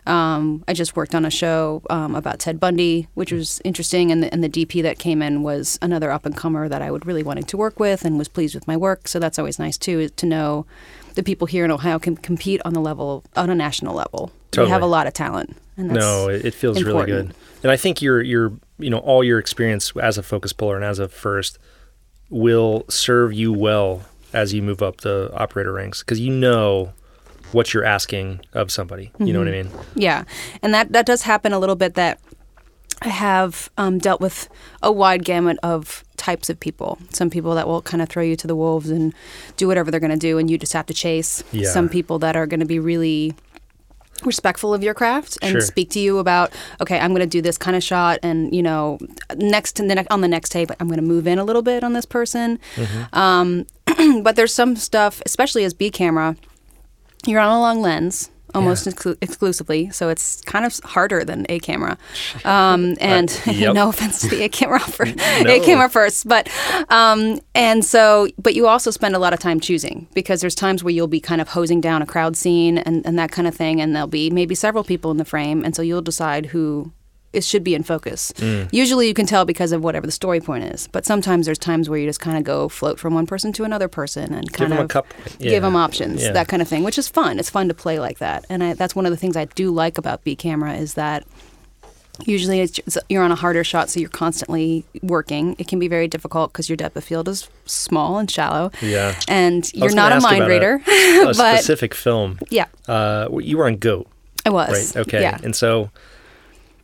[0.07, 4.23] Um, I just worked on a show um, about Ted Bundy, which was interesting, and
[4.23, 7.07] the, and the DP that came in was another up and comer that I would
[7.07, 9.09] really wanted to work with and was pleased with my work.
[9.09, 10.67] So that's always nice too, to know
[11.15, 14.33] the people here in Ohio can compete on the level on a national level.
[14.57, 15.57] We have a lot of talent.
[15.77, 17.35] And that's no, it, it feels really good.
[17.63, 20.85] And I think your your you know all your experience as a focus puller and
[20.85, 21.59] as a first
[22.33, 26.93] will serve you well as you move up the operator ranks because you know
[27.53, 29.13] what you're asking of somebody.
[29.19, 29.77] You know what I Mm-hmm.
[29.77, 29.85] mean?
[29.95, 30.25] Yeah,
[30.63, 31.95] and that that does happen a little bit.
[31.95, 32.19] That
[33.03, 34.49] I have um, dealt with
[34.83, 36.99] a wide gamut of types of people.
[37.11, 39.13] Some people that will kind of throw you to the wolves and
[39.57, 41.45] do whatever they're going to do, and you just have to chase.
[41.53, 41.69] Yeah.
[41.69, 43.35] Some people that are going to be really
[44.27, 45.61] respectful of your craft and Sure.
[45.61, 48.63] speak to you about okay i'm going to do this kind of shot and you
[48.63, 48.99] know
[49.37, 51.63] next to the ne- on the next tape i'm going to move in a little
[51.63, 52.59] bit on this person
[53.13, 53.67] um,
[54.23, 56.37] but there's some stuff especially as b camera
[57.27, 61.59] you're on a long lens almost exclu- exclusively so it's kind of harder than a
[61.59, 61.99] camera.
[62.45, 63.75] Um, and yep.
[63.75, 66.49] no offense to the a camera for a camera first but
[66.89, 70.83] um, and so but you also spend a lot of time choosing because there's times
[70.83, 73.55] where you'll be kind of hosing down a crowd scene and, and that kind of
[73.55, 76.93] thing and there'll be maybe several people in the frame and so you'll decide who
[77.33, 78.33] it should be in focus.
[78.37, 78.69] Mm.
[78.73, 81.89] Usually you can tell because of whatever the story point is, but sometimes there's times
[81.89, 84.71] where you just kind of go float from one person to another person and kind
[84.73, 86.33] them a of couple- give them options, Yeah.
[86.33, 87.39] that kind of thing, which is fun.
[87.39, 89.71] It's fun to play like that, and I, that's one of the things I do
[89.71, 91.25] like about B camera is that
[92.27, 95.57] usually it's you're on a harder shot, so you're constantly working.
[95.59, 99.19] It can be very difficult because your depth of field is small and shallow, Yeah.
[99.29, 102.39] and you're not a mind reader, A, a but specific film.
[102.51, 104.07] yeah, Uh, you were on Goat,
[104.45, 104.95] I was.
[104.95, 105.03] right?
[105.07, 105.23] Okay.
[105.23, 105.39] yeah.
[105.43, 105.91] And so,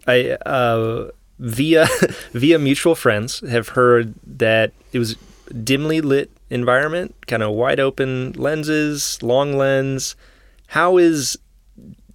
[0.09, 1.87] I uh, via
[2.33, 5.15] via mutual friends have heard that it was
[5.63, 10.17] dimly lit environment, kind of wide open lenses, long lens.
[10.69, 11.39] How is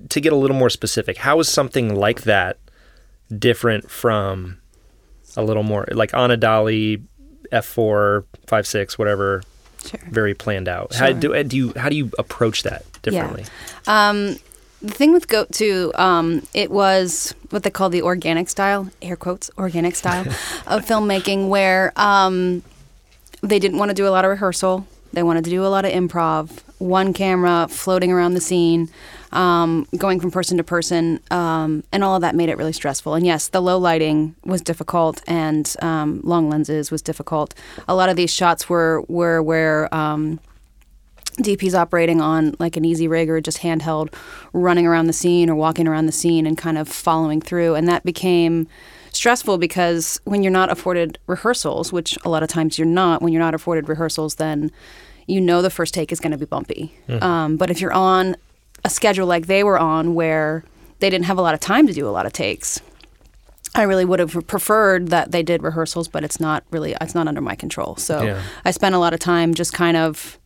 [0.09, 1.17] to get a little more specific?
[1.17, 2.57] How is something like that
[3.37, 4.57] different from
[5.35, 7.01] a little more like on a dolly
[7.51, 9.41] f4 5 6 whatever
[9.85, 9.99] Sure.
[10.11, 13.43] very planned out how do, do you how do you approach that differently
[13.87, 14.37] Um,
[14.83, 19.15] the thing with Goat too, um, it was what they call the organic style, air
[19.15, 20.21] quotes, organic style
[20.67, 22.63] of filmmaking, where um,
[23.41, 24.85] they didn't want to do a lot of rehearsal.
[25.13, 28.89] They wanted to do a lot of improv, one camera floating around the scene,
[29.31, 33.13] um, going from person to person, um, and all of that made it really stressful.
[33.13, 37.53] And yes, the low lighting was difficult, and um, long lenses was difficult.
[37.87, 39.93] A lot of these shots were were where.
[41.37, 44.13] DP's operating on like an easy rig or just handheld,
[44.53, 47.75] running around the scene or walking around the scene and kind of following through.
[47.75, 48.67] And that became
[49.11, 53.33] stressful because when you're not afforded rehearsals, which a lot of times you're not, when
[53.33, 54.71] you're not afforded rehearsals, then
[55.27, 56.93] you know the first take is going to be bumpy.
[57.21, 58.35] Um, but if you're on
[58.85, 60.63] a schedule like they were on where
[60.99, 62.81] they didn't have a lot of time to do a lot of takes,
[63.75, 67.27] I really would have preferred that they did rehearsals, but it's not really it's not
[67.27, 67.95] under my control.
[67.95, 68.41] So Yeah.
[68.65, 70.37] I spent a lot of time just kind of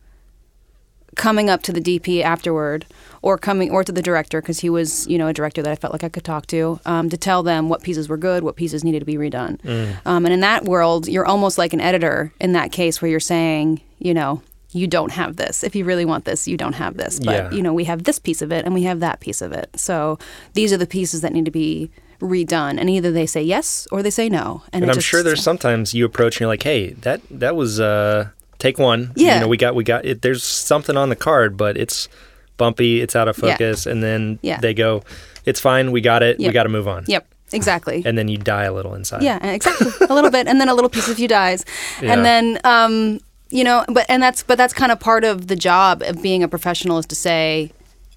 [1.18, 2.86] coming up to the DP afterward,
[3.20, 5.74] or coming or to the director because he was you know a director that I
[5.74, 8.56] felt like I could talk to um, to tell them what pieces were good, what
[8.56, 9.58] pieces needed to be redone.
[10.06, 13.20] Um, and in that world, you're almost like an editor in that case where you're
[13.36, 14.40] saying you know.
[14.72, 15.64] You don't have this.
[15.64, 17.18] If you really want this, you don't have this.
[17.18, 17.50] But Yeah.
[17.56, 19.70] you know, we have this piece of it and we have that piece of it.
[19.76, 20.18] So
[20.52, 22.78] these are the pieces that need to be redone.
[22.78, 24.62] And either they say yes or they say no.
[24.74, 27.56] and And, i'm just- sure there's sometimes you approach and you're like hey that that
[27.56, 28.28] was uh
[28.58, 29.12] take one.
[29.16, 29.34] Yeah.
[29.36, 30.22] you know, we got we got it.
[30.22, 32.08] There's something on the card, but it's
[32.56, 33.00] bumpy.
[33.00, 33.52] It's out of Yeah.
[33.52, 34.58] focus, and then Yeah.
[34.60, 35.02] they go,
[35.44, 35.92] it's fine.
[35.92, 36.38] We got it.
[36.38, 37.04] We got to move on.
[37.06, 38.02] Yep, exactly.
[38.04, 39.22] And then you die a little inside.
[39.22, 39.92] Yeah, exactly.
[40.08, 41.64] a little bit, and then a little piece of you dies,
[42.02, 42.12] Yeah.
[42.12, 45.56] and then um, you know, but and that's but that's kind of part of the
[45.56, 47.70] job of being a professional is to say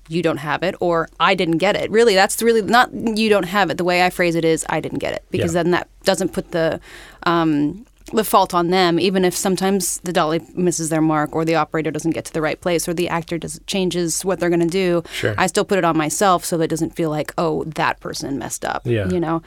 [0.10, 1.90] you don't have it or I didn't get it.
[1.90, 3.78] Really, that's really not you don't have it.
[3.78, 5.64] The way I phrase it is I didn't get it because Yeah.
[5.64, 6.82] then that doesn't put the
[7.24, 11.56] um, the fault on them, even if sometimes the dolly misses their mark or the
[11.56, 14.62] operator doesn't get to the right place or the actor does changes what they're going
[14.62, 15.04] to do.
[15.12, 15.36] Sure.
[15.38, 18.38] I still put it on myself so that it doesn't feel like oh that person
[18.38, 18.86] messed up.
[18.86, 19.08] Yeah.
[19.10, 19.42] You know,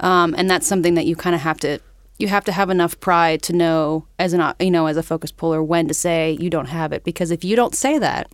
[0.00, 1.80] um, and that's something that you kind of have to
[2.18, 5.30] you have to have enough pride to know as an you know as a focus
[5.30, 8.30] puller when to say you don't have it because if you don't say that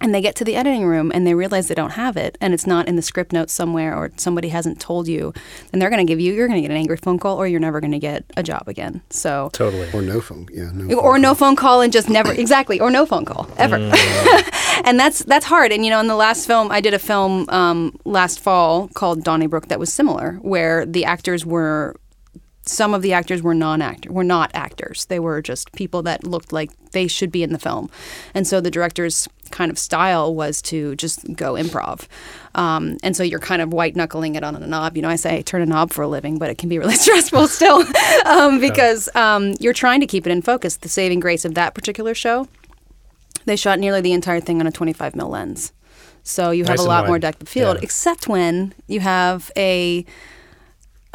[0.00, 2.52] and they get to the editing room and they realize they don't have it and
[2.52, 5.32] it's not in the script notes somewhere or somebody hasn't told you
[5.70, 7.46] then they're going to give you you're going to get an angry phone call or
[7.46, 9.90] you're never going to get a job again so totally.
[9.92, 10.48] Or no phone.
[10.52, 10.94] Yeah, no.
[10.96, 11.34] or phone no call.
[11.34, 13.76] phone call and just never exactly or no phone call ever
[14.84, 17.48] and that's that's hard and you know in the last film i did a film
[17.48, 21.96] um, last fall called donnybrook that was similar where the actors were
[22.68, 25.06] some of the actors were non-actor were not actors.
[25.06, 27.90] They were just people that looked like they should be in the film.
[28.34, 32.06] And so the director's kind of style was to just go improv.
[32.54, 34.96] Um, and so you're kind of white knuckling it on a knob.
[34.96, 36.78] You know i say I turn a knob for a living but it can be
[36.78, 37.84] really stressful still
[38.26, 40.76] um, because um, you're trying to keep it in focus.
[40.76, 42.48] The saving grace of that particular show
[43.44, 45.72] they shot nearly the entire thing on a 25 mil lens.
[46.24, 47.08] So you have Nice a lot wide.
[47.08, 47.84] more depth of field Yeah.
[47.84, 50.04] except when you have a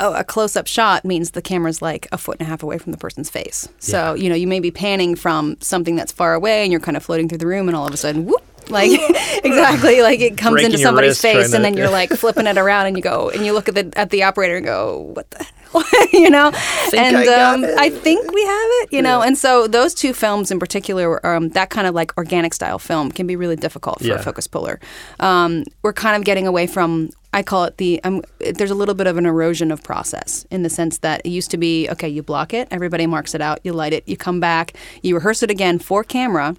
[0.01, 2.91] a, a close-up shot means the camera's like a foot and a half away from
[2.91, 3.69] the person's face.
[3.79, 6.97] So you know you may be panning from something that's far away, and you're kind
[6.97, 8.43] of floating through the room, and all of a sudden, whoop!
[8.69, 8.91] Like
[9.43, 12.87] exactly, like it comes Breaking into somebody's face, and then you're like flipping it around,
[12.87, 15.37] and you go, and you look at the at the operator and go, what the.
[15.43, 15.51] hell?"
[16.11, 16.51] you know,
[16.95, 17.65] and I um.
[17.77, 18.91] I think we have it.
[18.91, 22.53] You know, and so those two films in particular, um, that kind of like organic
[22.53, 24.15] style film, can be really difficult for Yeah.
[24.15, 24.81] a focus puller.
[25.21, 27.09] Um, we're kind of getting away from.
[27.33, 28.03] I call it the.
[28.03, 31.29] Um, there's a little bit of an erosion of process in the sense that it
[31.29, 32.09] used to be okay.
[32.09, 35.41] You block it, everybody marks it out, you light it, you come back, you rehearse
[35.41, 36.57] it again for camera.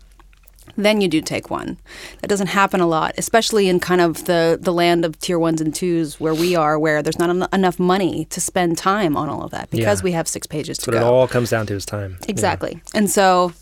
[0.76, 1.76] Then you do take one.
[2.20, 5.60] That doesn't happen a lot, especially in kind of the, the land of tier ones
[5.60, 9.28] and twos where we are, where there's not en- enough money to spend time on
[9.28, 10.04] all of that because Yeah.
[10.04, 12.16] we have six pages to But it all comes down to his time.
[12.28, 12.80] Exactly.
[12.94, 13.52] And so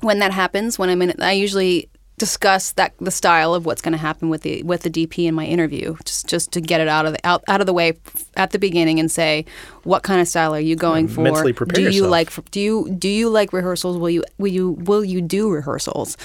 [0.00, 1.90] when that happens, when I'm in I usually
[2.20, 5.34] discuss that the style of what's going to happen with the with the DP in
[5.34, 7.94] my interview, just just to get it out of the out, out of the way
[8.36, 9.44] at the beginning and say
[9.82, 11.22] what kind of style are you going for?
[11.22, 12.10] mentally prepare do you yourself.
[12.10, 13.96] like do you do you like rehearsals?
[13.96, 16.16] Will you will you will you do rehearsals?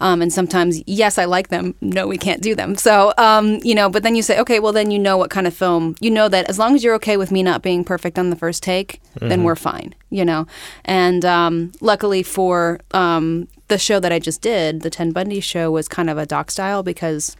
[0.00, 1.74] Um, and sometimes, yes, I like them.
[1.80, 2.74] No, we can't do them.
[2.74, 5.46] So, um, you know, but then you say, okay, well, then you know what kind
[5.46, 5.94] of film.
[6.00, 8.36] You know that as long as you're okay with me not being perfect on the
[8.36, 9.94] first take, then we're fine.
[10.10, 10.46] You know,
[10.84, 15.70] and um, luckily for um, the show that I just did, the Ted Bundy show
[15.70, 17.36] was kind of a doc style because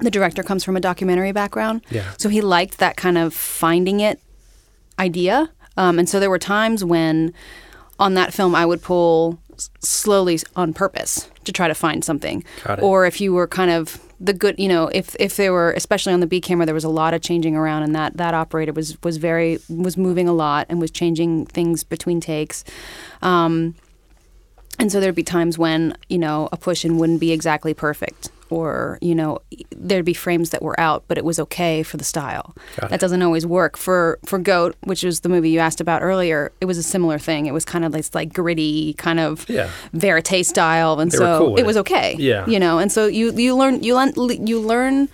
[0.00, 1.82] the director comes from a documentary background.
[1.90, 2.12] Yeah.
[2.18, 4.20] So he liked that kind of finding it
[4.98, 5.50] idea.
[5.76, 7.32] Um, and so there were times when
[7.98, 12.44] on that film I would pull s- slowly on purpose to try to find something.
[12.64, 12.82] Got it.
[12.82, 16.12] Or if you were kind of the good, you know, if if they were especially
[16.12, 18.72] on the B camera, there was a lot of changing around, and that that operator
[18.72, 22.64] was was very was moving a lot and was changing things between takes.
[23.22, 23.74] Um,
[24.84, 28.28] and so there'd be times when, you know, a push in wouldn't be exactly perfect.
[28.50, 29.38] Or, you know,
[29.74, 32.54] there'd be frames that were out, but it was okay for the style.
[32.78, 33.00] Got that it.
[33.00, 33.78] doesn't always work.
[33.78, 37.18] For for Goat, which was the movie you asked about earlier, it was a similar
[37.18, 37.46] thing.
[37.46, 39.70] It was kind of this like gritty, kind of Yeah.
[39.94, 41.00] verite style.
[41.00, 41.80] And They so cool with it was it.
[41.80, 42.16] okay.
[42.18, 42.46] Yeah.
[42.46, 44.12] You know, and so you you learn you learn
[44.46, 45.08] you learn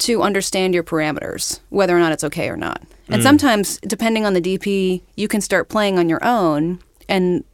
[0.00, 2.82] to understand your parameters, whether or not it's okay or not.
[3.08, 3.24] And Mm.
[3.28, 6.80] sometimes, depending on the DP, you can start playing on your own.
[7.08, 7.44] And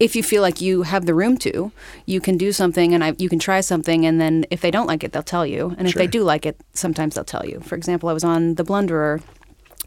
[0.00, 1.72] if you feel like you have the room to,
[2.06, 4.06] you can do something and I, you can try something.
[4.06, 5.74] And then if they don't like it, they'll tell you.
[5.78, 7.60] And if they do like it, sometimes they'll tell you.
[7.60, 9.20] For example, I was on The Blunderer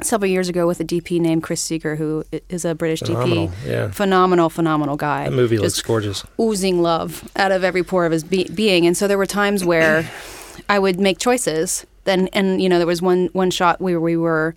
[0.02, 3.68] several years ago with a DP named Chris Seeger, who is a British Phenomenal, DP.
[3.68, 3.92] yeah.
[3.92, 5.26] Phenomenal, phenomenal guy.
[5.26, 6.26] That movie looks gorgeous.
[6.40, 8.86] oozing love out of every pore of his be- being.
[8.86, 10.10] And so there were times where
[10.70, 11.86] I would make choices.
[12.04, 14.56] Then, and you know, there was one one shot where we were.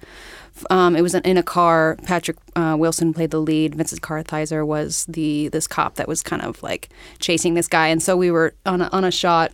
[0.70, 1.96] Um, it was in a car.
[2.04, 3.74] Patrick uh, Wilson played the lead.
[3.74, 6.88] Vincent Kartheiser was the this cop that was kind of like
[7.18, 7.88] chasing this guy.
[7.88, 9.52] And so we were on a, on a shot,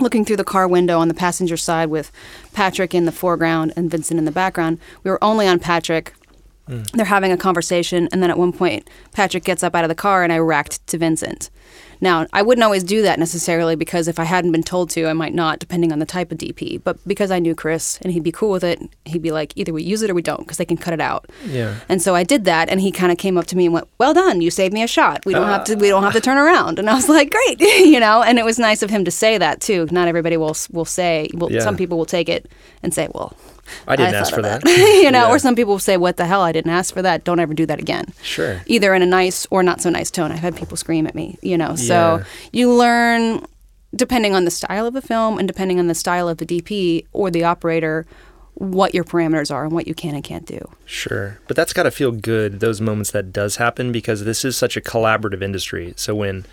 [0.00, 2.12] looking through the car window on the passenger side with
[2.52, 4.78] Patrick in the foreground and Vincent in the background.
[5.02, 6.12] We were only on Patrick
[6.92, 9.94] They're having a conversation, and then at one point, Patrick gets up out of the
[9.94, 11.50] car, and I racked to Vincent.
[12.00, 15.12] Now, I wouldn't always do that necessarily because if I hadn't been told to, I
[15.12, 16.80] might not, depending on the type of DP.
[16.82, 19.72] But because I knew Chris and he'd be cool with it, he'd be like, either
[19.72, 21.28] we use it or we don't because they can cut it out.
[21.46, 21.76] Yeah.
[21.88, 23.88] And so I did that, and he kind of came up to me and went,
[23.98, 25.24] "Well done, you saved me a shot.
[25.26, 25.74] We don't have to.
[25.74, 28.22] We don't have to turn around." And I was like, "Great," you know.
[28.22, 29.86] And it was nice of him to say that too.
[29.90, 31.28] Not everybody will will say.
[31.34, 31.60] Well, Yeah.
[31.60, 32.50] some people will take it
[32.82, 33.34] and say, "Well."
[33.86, 34.64] I didn't thought ask for that.
[34.66, 35.30] you know, Yeah.
[35.30, 36.42] or some people will say, "What the hell?
[36.42, 37.24] I didn't ask for that.
[37.24, 38.60] Don't ever do that again." Sure.
[38.66, 40.32] Either in a nice or not so nice tone.
[40.32, 41.76] I've had people scream at me, you know.
[41.76, 42.24] So Yeah.
[42.52, 43.44] you learn
[43.94, 47.06] depending on the style of the film and depending on the style of the DP
[47.12, 48.04] or the operator
[48.54, 50.58] what your parameters are and what you can and can't do.
[50.84, 51.38] Sure.
[51.46, 54.76] But that's got to feel good, those moments that does happen, because this is such
[54.76, 55.94] a collaborative industry.
[55.96, 56.44] So when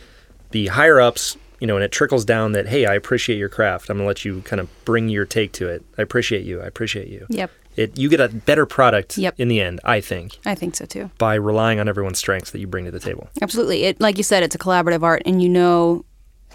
[0.52, 3.90] the higher ups, you know, and it trickles down that, hey, I appreciate your craft.
[3.90, 5.84] I'm going to let you kind of bring your take to it.
[5.98, 6.62] I appreciate you.
[6.62, 7.26] I appreciate you.
[7.30, 7.52] Yep.
[7.76, 9.36] It, you get a better product Yep.
[9.38, 11.12] in the end, I think, I think so too.
[11.18, 13.30] by relying on everyone's strengths that you bring to the table.
[13.42, 13.84] Absolutely.
[13.84, 16.06] It like you said, it's a collaborative art, and you know,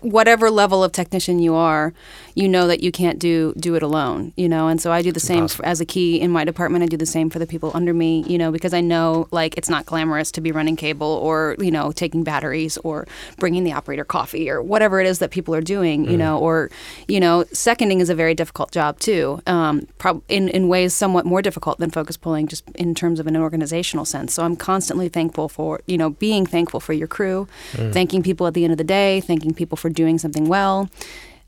[0.02, 1.92] whatever level of technician you are,
[2.34, 4.32] you know that you can't do do it alone.
[4.36, 6.84] You know, and so I do the same as a key in my department.
[6.84, 8.24] I do the same for the people under me.
[8.26, 11.70] You know, because I know like it's not glamorous to be running cable or you
[11.70, 13.06] know taking batteries or
[13.38, 16.08] bringing the operator coffee or whatever it is that people are doing.
[16.10, 16.70] You know, or
[17.08, 19.42] you know, seconding is a very difficult job too.
[19.46, 23.26] Um, prob- in in ways somewhat more difficult than focus pulling, just in terms of
[23.26, 24.34] an organizational sense.
[24.34, 28.54] So I'm constantly thankful for you know being thankful for your crew, thanking people at
[28.54, 30.88] the end of the day, thanking people for doing something well.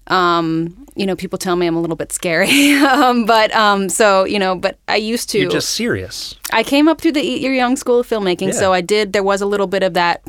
[0.09, 4.25] Um, you know, people tell me I'm a little bit scary, um, but um, so
[4.25, 5.39] you know, but I used to.
[5.39, 6.35] You're just serious.
[6.53, 8.59] I came up through the Eat Your Young School of Filmmaking, Yeah.
[8.59, 9.13] so I did.
[9.13, 10.23] There was a little bit of that,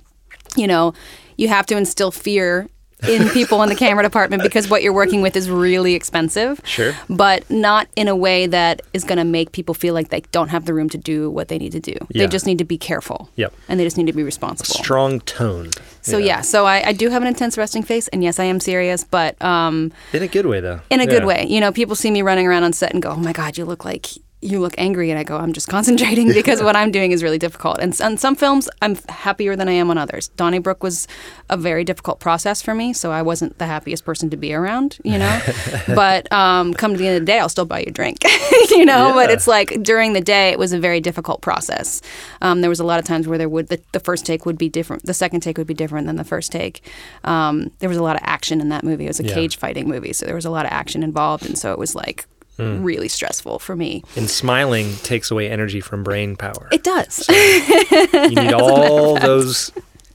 [0.55, 0.93] you know,
[1.37, 2.69] you have to instill fear
[3.07, 6.59] in people in the camera department because what you're working with is really expensive.
[6.63, 6.93] Sure.
[7.09, 10.49] But not in a way that is going to make people feel like they don't
[10.49, 11.93] have the room to do what they need to do.
[12.09, 12.23] Yeah.
[12.23, 13.29] They just need to be careful.
[13.35, 13.53] Yep.
[13.67, 14.75] And they just need to be responsible.
[14.75, 15.69] Strong tone.
[16.01, 18.59] So yeah, so I, I do have an intense resting face, and yes, I am
[18.59, 20.81] serious, but um, In a good way, though.
[20.89, 21.45] in a good way.
[21.47, 23.63] You know, people see me running around on set and go, "Oh my God, you
[23.63, 24.07] look like
[24.43, 27.37] you look angry," and I go, "I'm just concentrating because what I'm doing is really
[27.39, 30.27] difficult." And on some films, I'm happier than I am on others.
[30.29, 31.07] Donnybrook was
[31.49, 34.97] a very difficult process for me, so I wasn't the happiest person to be around.
[35.03, 35.41] You know,
[35.87, 38.19] but um, come to the end of the day, I'll still buy you a drink.
[38.71, 42.01] you know, but it's like during the day, it was a very difficult process.
[42.41, 44.57] Um, there was a lot of times where there would the, the first take would
[44.57, 46.81] be different, the second take would be different than the first take.
[47.23, 49.05] Um, there was a lot of action in that movie.
[49.05, 49.33] It was a Yeah.
[49.33, 51.95] cage fighting movie, so there was a lot of action involved, and so it was
[51.95, 52.25] like
[52.57, 52.83] Hmm.
[52.83, 54.03] really stressful for me.
[54.15, 56.67] And smiling takes away energy from brain power.
[56.71, 57.27] It does.
[57.27, 59.71] you need all those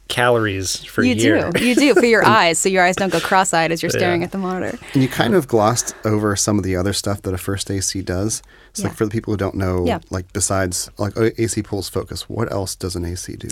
[0.09, 1.51] calories for you a year.
[1.51, 1.67] do.
[1.67, 4.27] You do for your eyes, so your eyes don't go cross-eyed as you're staring Yeah.
[4.27, 4.79] at the monitor.
[4.95, 8.01] And you kind of glossed over some of the other stuff that a first AC
[8.03, 8.43] does.
[8.73, 8.89] So, Yeah.
[8.89, 9.99] like for the people who don't know, Yeah.
[10.11, 13.49] like besides like AC pulls focus, what else does an AC do?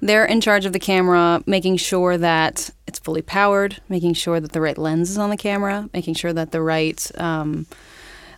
[0.00, 4.52] They're in charge of the camera, making sure that it's fully powered, making sure that
[4.52, 7.66] the right lens is on the camera, making sure that the right, um,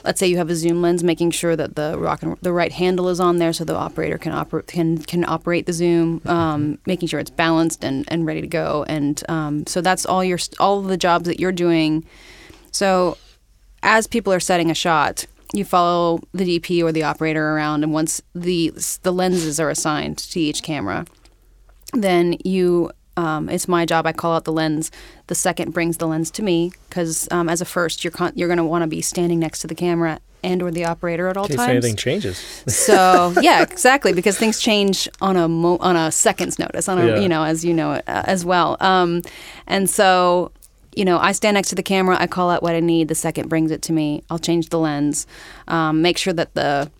[0.05, 2.73] let's say you have a zoom lens, making sure that the rock and, the right
[2.73, 6.79] handle is on there so the operator can operate can can operate the zoom, um,
[6.87, 8.85] making sure it's balanced and, and ready to go.
[8.89, 12.05] And um, so that's all your all the jobs that you're doing.
[12.71, 13.17] So
[13.83, 17.93] as people are setting a shot, you follow the DP or the operator around, and
[17.93, 18.73] once the
[19.03, 21.07] the lenses are assigned to each camera,
[21.93, 24.07] then you um, it's my job.
[24.07, 24.91] I call out the lens.
[25.27, 28.49] The second brings the lens to me because um, as a first, you're con- you're
[28.49, 31.37] going to want to be standing next to the camera and or the operator at
[31.37, 31.71] all In case times.
[31.71, 32.39] anything changes.
[32.69, 37.07] So yeah, exactly, because things change on a mo- on a second's notice, on a
[37.07, 37.19] Yeah.
[37.21, 38.77] you know as you know uh, as well.
[38.81, 39.23] Um,
[39.67, 40.53] and so
[40.97, 42.17] you know, I stand next to the camera.
[42.19, 43.07] I call out what I need.
[43.09, 44.25] The second brings it to me.
[44.31, 45.27] I'll change the lens,
[45.69, 46.91] um, make sure that the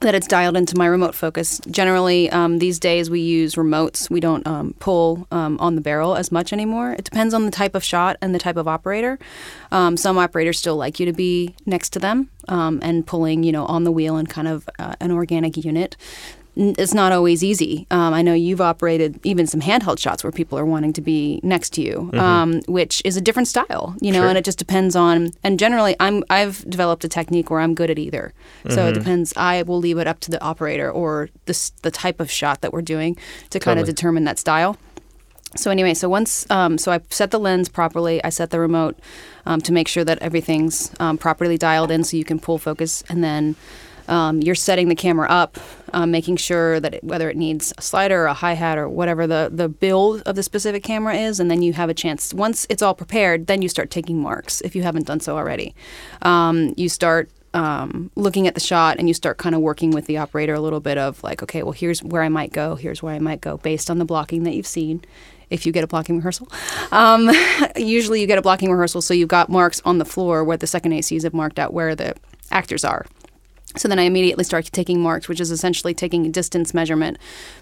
[0.00, 1.60] that it's dialed into my remote focus.
[1.70, 4.08] Generally, um, these days we use remotes.
[4.08, 6.92] We don't um, pull um, on the barrel as much anymore.
[6.92, 9.18] It depends on the type of shot and the type of operator.
[9.70, 13.52] Um, some operators still like you to be next to them um, and pulling, you
[13.52, 15.96] know, on the wheel and kind of uh, an organic unit.
[16.62, 17.86] It's not always easy.
[17.90, 21.40] Um, I know you've operated even some handheld shots where people are wanting to be
[21.42, 24.28] next to you, um, which is a different style, you know, Sure.
[24.28, 25.30] and it just depends on.
[25.42, 28.34] And generally, I'm I've developed a technique where I'm good at either.
[28.68, 29.32] So it depends.
[29.36, 32.72] I will leave it up to the operator or the the type of shot that
[32.74, 33.16] we're doing
[33.48, 34.76] to kind of determine that style.
[35.56, 38.98] So anyway, so once um, so I set the lens properly, I set the remote
[39.46, 43.02] um, to make sure that everything's um, properly dialed in, so you can pull focus,
[43.08, 43.56] and then
[44.10, 45.56] um, you're setting the camera up,
[45.92, 48.88] um, making sure that it, whether it needs a slider or a hi hat or
[48.88, 52.34] whatever the the build of the specific camera is, and then you have a chance.
[52.34, 55.74] Once it's all prepared, then you start taking marks if you haven't done so already.
[56.22, 60.06] Um, you start um, looking at the shot and you start kind of working with
[60.06, 63.02] the operator a little bit of like, okay, well, here's where I might go, here's
[63.02, 65.02] where I might go based on the blocking that you've seen.
[65.50, 66.48] If you get a blocking rehearsal,
[66.92, 67.30] um,
[67.76, 70.68] usually you get a blocking rehearsal, so you've got marks on the floor where the
[70.68, 72.14] second ACs have marked out where the
[72.52, 73.06] actors are.
[73.76, 77.18] So then I immediately start taking marks, which is essentially taking a distance measurement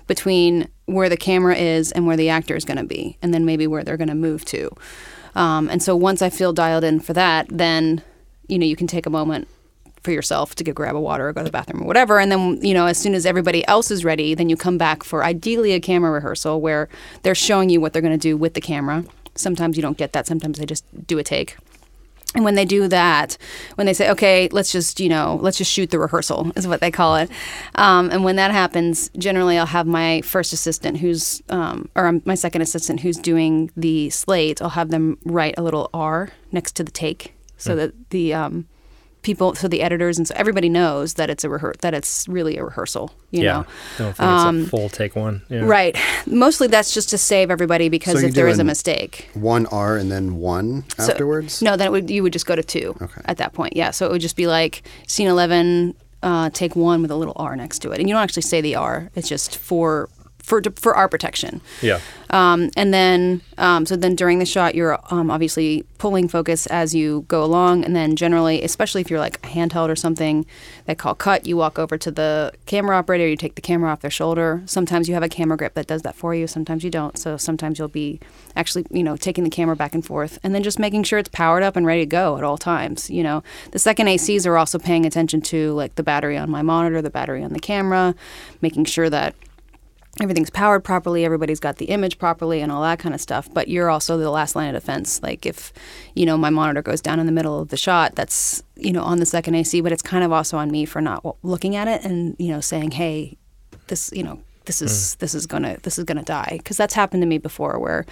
[0.07, 3.45] between where the camera is and where the actor is going to be, and then
[3.45, 4.71] maybe where they're going to move to.
[5.35, 8.03] Um, and so once I feel dialed in for that, then
[8.49, 9.49] you know you can take a moment
[10.03, 12.19] for yourself to go grab a water or go to the bathroom or whatever.
[12.19, 15.03] And then, you know, as soon as everybody else is ready, then you come back
[15.03, 16.89] for ideally a camera rehearsal where
[17.23, 19.05] they're showing you what they're going to do with the camera.
[19.35, 20.27] Sometimes you don't get that.
[20.27, 21.57] Sometimes they just do a take.
[22.39, 23.37] And when they do that,
[23.75, 26.81] when they say, okay, let's just, you know, let's just shoot the rehearsal, is what
[26.81, 27.29] they call it.
[27.75, 32.23] Um, and when that happens, generally I'll have my first assistant who's, um, or um,
[32.25, 36.77] my second assistant who's doing the slate, I'll have them write a little R next
[36.77, 38.69] to the take so that the, um,
[39.23, 42.57] people so the editors and so everybody knows that it's a rehear- that it's really
[42.57, 43.53] a rehearsal you yeah.
[43.53, 43.67] know
[43.99, 45.43] Don't think it's a full take one.
[45.49, 45.61] Yeah.
[45.65, 45.97] right
[46.27, 49.97] mostly that's just to save everybody because So if there is a mistake One R
[49.97, 51.61] and then one so- afterwards.
[51.63, 53.21] no then it would, you would just go to two Okay.
[53.25, 57.01] at that point yeah so it would just be like scene 11 uh, take one
[57.03, 59.29] with a little r next to it and you don't actually say the r it's
[59.29, 60.09] just for
[60.49, 62.01] for for our protection Yeah.
[62.31, 66.95] um, and then, um, so then during the shot, you're um, obviously pulling focus as
[66.95, 67.85] you go along.
[67.85, 70.47] And then generally, especially if you're like handheld or something,
[70.87, 71.47] they call cut.
[71.47, 74.63] You walk over to the camera operator, you take the camera off their shoulder.
[74.67, 76.47] Sometimes you have a camera grip that does that for you.
[76.47, 77.19] Sometimes you don't.
[77.19, 78.21] So sometimes you'll be
[78.57, 81.29] actually, you know, taking the camera back and forth, and then just making sure it's
[81.31, 83.11] powered up and ready to go at all times.
[83.11, 83.43] You know,
[83.73, 87.11] the second ACs are also paying attention to like the battery on my monitor, the
[87.11, 88.15] battery on the camera,
[88.63, 89.35] making sure that
[90.21, 93.49] everything's powered properly, everybody's got the image properly, and all that kind of stuff.
[93.53, 95.23] But you're also the last line of defense.
[95.23, 95.73] Like if,
[96.15, 99.03] you know, my monitor goes down in the middle of the shot, that's you know
[99.03, 101.89] on the second AC, but it's kind of also on me for not looking at
[101.89, 103.37] it and you know saying, hey,
[103.89, 107.23] this you know this is this is gonna this is gonna die because that's happened
[107.23, 108.05] to me before where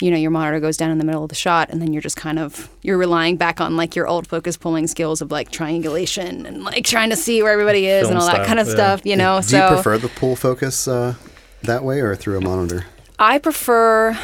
[0.00, 2.00] you know your monitor goes down in the middle of the shot and then you're
[2.00, 5.50] just kind of you're relying back on like your old focus pulling skills of like
[5.50, 8.68] triangulation and like trying to see where everybody is Film and all that kind of
[8.68, 8.74] yeah.
[8.74, 11.14] stuff you know Do so do you prefer the pull focus uh,
[11.62, 12.84] that way or through a monitor?
[13.18, 14.18] I prefer.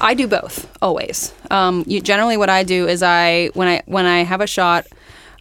[0.00, 1.32] I do both always.
[1.50, 4.86] Um, you, generally, what I do is I when I when I have a shot,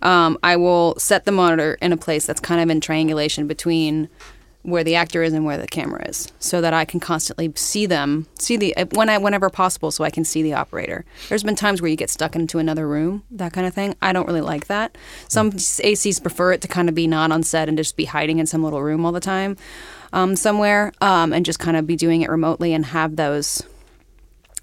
[0.02, 4.10] um, I will set the monitor in a place that's kind of in triangulation between
[4.68, 7.86] where the actor is and where the camera is, so that I can constantly see
[7.86, 11.05] them, see the when I whenever possible, so I can see the operator.
[11.30, 13.95] There's been times where you get stuck into another room, that kind of thing.
[14.01, 14.97] I don't really like that.
[15.30, 18.39] Some ACs prefer it to kind of be not on set and just be hiding
[18.39, 19.55] in some little room all the time,
[20.11, 23.63] um, somewhere, um, and just kind of be doing it remotely and have those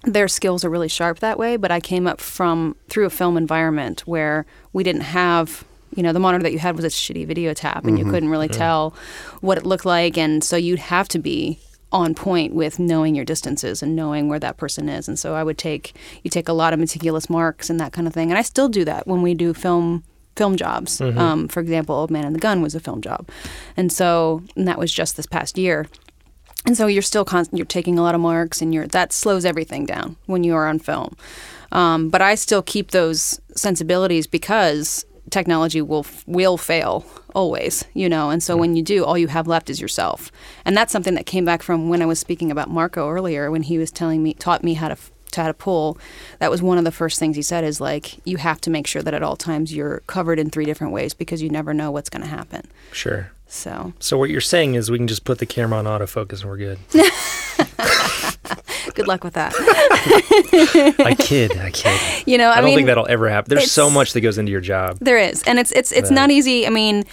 [0.03, 3.37] their skills are really sharp that way but i came up from through a film
[3.37, 5.65] environment where we didn't have
[5.95, 8.29] you know the monitor that you had was a shitty video tap and you couldn't
[8.29, 8.93] really tell
[9.41, 10.17] what it looked like.
[10.17, 11.59] And so you'd have to be
[11.91, 15.07] on point with knowing your distances and knowing where that person is.
[15.07, 15.93] And so i would take
[16.23, 18.29] you take a lot of meticulous marks and that kind of thing.
[18.29, 20.03] And i still do that when we do film
[20.35, 20.99] film jobs.
[20.99, 23.29] Um, for example old man and the gun was a film job.
[23.77, 25.87] And so and that was just this past year.
[26.65, 29.45] And so you're still constant you're taking a lot of marks and you're that slows
[29.45, 31.15] everything down when you are on film.
[31.71, 38.29] Um, but i still keep those sensibilities because technology will will fail always you know?
[38.29, 40.31] And so when you do all you have left is yourself.
[40.65, 43.63] And that's something that came back from when i was speaking about marco earlier when
[43.63, 44.97] he was telling me taught me how to
[45.31, 45.97] to how to pull
[46.39, 48.87] that was one of the first things he said is like you have to make
[48.87, 51.91] sure that at all times you're covered in three different ways because you never know
[51.91, 52.65] what's going to happen.
[52.91, 53.31] Sure.
[53.47, 53.93] so.
[53.99, 56.57] So what you're saying is we can just put the camera on autofocus and we're
[56.57, 56.79] good.
[58.93, 59.53] good luck with that
[61.05, 61.57] I kid.
[61.57, 62.27] I kid.
[62.27, 63.49] you know I, i, don't mean think that'll ever happen.
[63.49, 64.97] There's so much that goes into your job.
[65.01, 66.15] There is, and it's it's it's Right.
[66.15, 66.65] not easy.
[66.67, 67.03] I mean,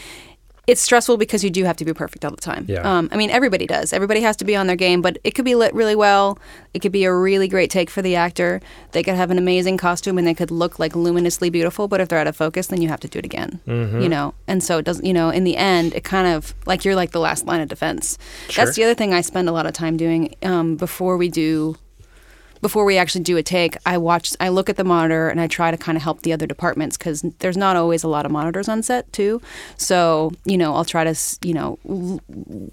[0.66, 2.64] it's stressful because you do have to be perfect all the time.
[2.68, 2.80] Yeah.
[2.80, 3.92] Um, I mean, everybody does.
[3.92, 6.38] Everybody has to be on their game, but it could be lit really well.
[6.72, 8.60] It could be a really great take for the actor.
[8.92, 11.88] They could have an amazing costume and they could look like luminously beautiful.
[11.88, 13.60] But if they're out of focus, then you have to do it again.
[13.66, 14.00] Mm-hmm.
[14.02, 15.04] You know, and so it doesn't.
[15.04, 17.68] You know, in the end, it kind of like you're like the last line of
[17.68, 18.16] defense.
[18.48, 18.64] Sure.
[18.64, 21.76] That's the other thing I spend a lot of time doing um, before we do
[22.62, 25.48] before we actually do a take, I watch, I look at the monitor and I
[25.48, 28.32] try to kind of help the other departments because there's not always a lot of
[28.32, 29.42] monitors on set too.
[29.76, 32.20] So you know, I'll try to you know l-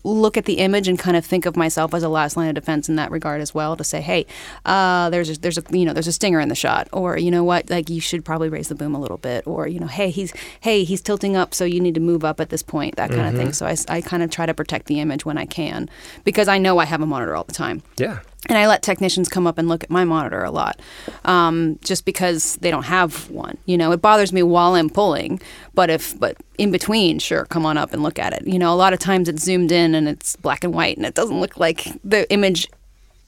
[0.04, 2.56] look at the image and kind of think of myself as a last line of
[2.56, 3.76] defense in that regard as well.
[3.76, 4.26] To say, hey,
[4.66, 7.32] uh, there's a, there's a you know there's a stinger in the shot, or you
[7.32, 9.88] know what, like you should probably raise the boom a little bit, or you know,
[9.88, 12.96] hey, he's hey he's tilting up, so you need to move up at this point,
[12.98, 13.54] that kind of thing.
[13.54, 15.90] So I, I kind of try to protect the image when I can
[16.24, 17.82] because I know I have a monitor all the time.
[17.98, 18.20] Yeah.
[18.48, 20.80] And I let technicians come up and look at my monitor a lot,
[21.26, 23.58] um, just because they don't have one.
[23.66, 25.42] You know, it bothers me while I'm pulling,
[25.74, 28.48] but if but in between, sure, come on up and look at it.
[28.48, 31.06] You know, a lot of times it's zoomed in and it's black and white, and
[31.06, 32.70] it doesn't look like the image.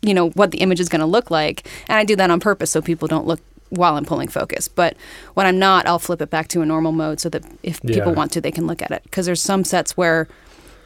[0.02, 2.40] You know what the image is going to look like, and I do that on
[2.40, 4.68] purpose so people don't look while I'm pulling focus.
[4.68, 4.96] But
[5.34, 8.14] when I'm not, I'll flip it back to a normal mode so that if people
[8.14, 9.04] want to, they can look at it.
[9.04, 10.28] Because there's some sets where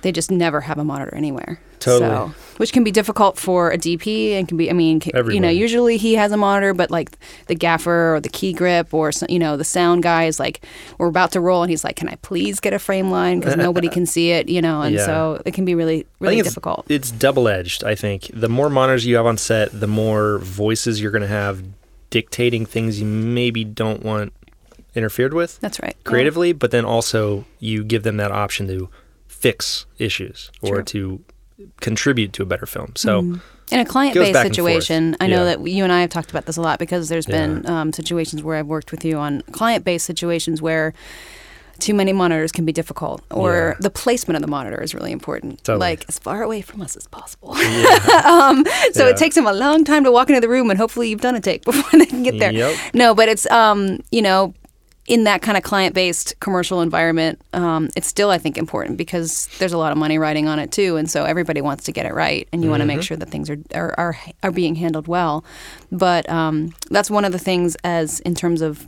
[0.06, 1.60] they just never have a monitor anywhere.
[1.80, 2.12] Totally.
[2.12, 5.40] So, which can be difficult for a DP and can be, I mean, ca- you
[5.40, 9.12] know, usually he has a monitor, but like the gaffer or the key grip or,
[9.28, 10.64] you know, the sound guy is like,
[11.00, 13.40] we're about to roll and he's like, can I please get a frame line?
[13.40, 15.08] Because nobody can see it, you know, and Yeah.
[15.08, 16.86] so it can be really, really it's, difficult.
[16.88, 17.84] It's double edged.
[17.84, 21.28] I think the more monitors you have on set, the more voices you're going to
[21.28, 21.64] have
[22.12, 24.34] dictating things you maybe don't want
[24.94, 25.98] interfered with That's right.
[26.04, 28.88] creatively, but then also you give them that option to
[29.46, 31.22] fix issues or to
[31.82, 32.92] contribute to a better film.
[32.96, 33.20] So
[33.72, 35.16] In a client-based situation.
[35.20, 35.56] I know Yeah.
[35.56, 38.42] that you and I have talked about this a lot because there's been um, situations
[38.42, 40.94] where I've worked with you on client-based situations where
[41.78, 43.74] too many monitors can be difficult, or Yeah.
[43.88, 45.80] the placement of the monitor is really important, Totally.
[45.90, 47.52] like as far away from us as possible.
[48.36, 49.12] um, so Yeah.
[49.12, 51.36] it takes them a long time to walk into the room, and hopefully you've done
[51.36, 52.52] a take before they can get there.
[52.52, 52.76] Yep.
[52.94, 54.54] No, but it's um, you know.
[55.08, 59.74] In that kind of client-based commercial environment, um, it's still, I think, important because there's
[59.74, 62.14] a lot of money riding on it too, and so everybody wants to get it
[62.14, 65.08] right, and you want to make sure that things are, are are are being handled
[65.08, 65.46] well.
[65.92, 68.88] But um, that's one of the things, as in terms of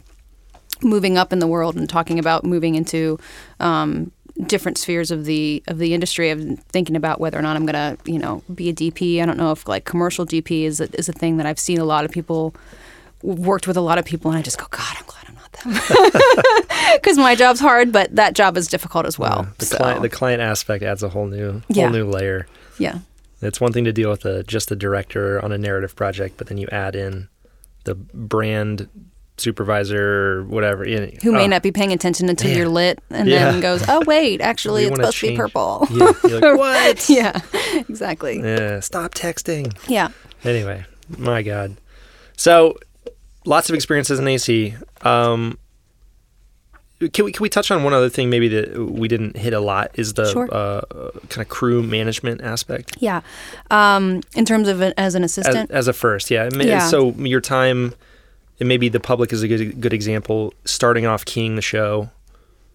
[0.82, 3.20] moving up in the world and talking about moving into
[3.60, 4.12] um,
[4.46, 6.30] different spheres of the of the industry.
[6.30, 9.22] Of thinking about whether or not I'm going to, you know, be a DP.
[9.22, 11.80] I don't know if like commercial DP is a, is a thing that I've seen
[11.80, 12.56] a lot of people
[13.24, 15.74] worked with a lot of people, and I just go, God, I'm glad I'm them
[16.96, 19.48] because my job's hard, but that job is difficult as well.
[19.58, 21.84] the so, client the client aspect adds a whole new Yeah.
[21.84, 22.48] whole new layer.
[22.78, 23.00] yeah,
[23.42, 26.58] It's one thing to deal with just the director on a narrative project, but then
[26.58, 27.28] you add in
[27.86, 28.90] the brand
[29.38, 30.84] supervisor or whatever.
[30.84, 32.58] who may oh, not be paying attention until Man.
[32.58, 33.52] you're lit, and Yeah.
[33.52, 35.88] then goes, oh wait, actually, it's supposed to be purple.
[35.92, 37.10] Yeah, like, what?
[37.10, 37.40] yeah,
[37.88, 38.40] exactly.
[38.40, 39.76] Yeah, stop texting.
[39.88, 40.10] Yeah.
[40.44, 40.86] Anyway,
[41.18, 41.78] my God.
[42.36, 42.78] So,
[43.48, 44.76] lots of experiences in AC.
[45.02, 45.58] Um,
[47.14, 49.60] can we can we touch on one other thing maybe that we didn't hit a
[49.60, 50.50] lot is the Sure.
[50.52, 50.82] uh,
[51.30, 53.22] kind of crew management aspect Yeah.
[53.70, 56.50] Um, in terms of as an assistant, as a first, yeah.
[56.60, 56.88] Yeah.
[56.88, 57.94] So your time,
[58.60, 60.54] and maybe the public is a good good example.
[60.66, 62.10] Starting off keying the show,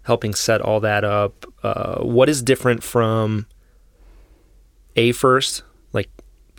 [0.02, 1.44] helping set all that up.
[1.64, 3.46] Uh, what is different from
[4.94, 6.08] A first, like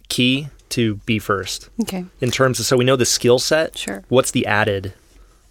[0.10, 1.70] key, to be first?
[1.82, 3.78] okay, in terms of so we know the skill set.
[3.78, 4.04] Sure.
[4.10, 4.94] What's the added?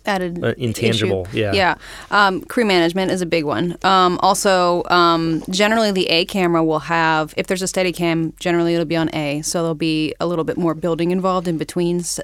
[0.04, 1.38] added Uh, intangible, issue.
[1.38, 1.52] yeah.
[1.52, 1.74] Yeah.
[2.10, 3.76] Um, crew management is a big one.
[3.84, 8.74] Um, also, um, generally the A camera will have, if there's a steady cam, generally
[8.74, 12.00] it'll be on A, so there'll be a little bit more building involved in between
[12.00, 12.18] s-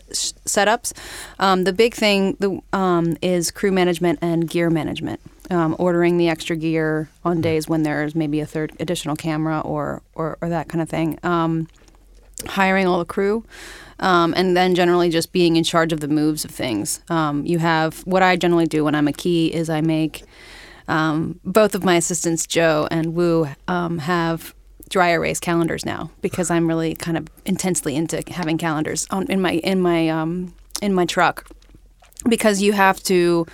[0.44, 0.92] setups.
[1.38, 5.20] Um, the big thing the, um, is crew management and gear management.
[5.48, 10.02] Um, ordering the extra gear on days when there's maybe a third additional camera or,
[10.16, 11.16] or, or that kind of thing.
[11.22, 11.68] Um,
[12.46, 13.44] hiring all the crew,
[14.00, 17.00] um, and then generally just being in charge of the moves of things.
[17.08, 20.24] Um, you have what I generally do when I'm a key is I make
[20.86, 24.54] um, both of my assistants, Joe and Wu, um, have
[24.88, 29.40] dry erase calendars now because I'm really kind of intensely into having calendars on, in
[29.40, 31.46] my in my um, in my truck
[32.28, 33.46] because you have to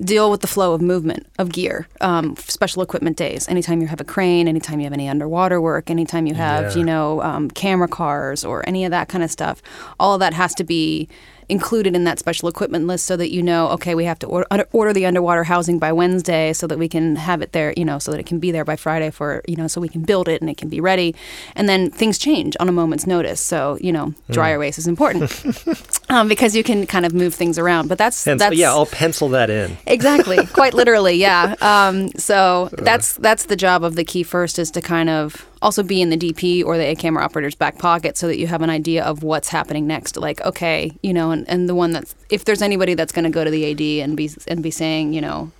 [0.00, 3.48] deal with the flow of movement of gear, um, special equipment days.
[3.48, 6.78] Anytime you have a crane, anytime you have any underwater work, anytime you have Yeah.
[6.78, 9.62] you know um, camera cars or any of that kind of stuff,
[9.98, 11.08] all of that has to be
[11.50, 14.46] included in that special equipment list so that you know okay we have to or-
[14.50, 17.86] under- order the underwater housing by Wednesday so that we can have it there you
[17.86, 20.02] know so that it can be there by Friday for you know so we can
[20.02, 21.14] build it and it can be ready
[21.56, 25.30] and then things change on a moment's notice so you know dry erase is important
[26.10, 28.86] um, because you can kind of move things around but that's Hence, that's yeah, I'll
[28.86, 29.76] pencil that in.
[29.86, 31.54] exactly quite literally yeah.
[31.60, 35.82] Um, so that's that's the job of the key first is to kind of also
[35.82, 38.62] be in the dp or the a camera operator's back pocket so that you have
[38.62, 40.16] an idea of what's happening next.
[40.16, 43.30] Like okay you know and, and the one that's if there's anybody that's going to
[43.30, 45.50] go to the ad and be and be saying you know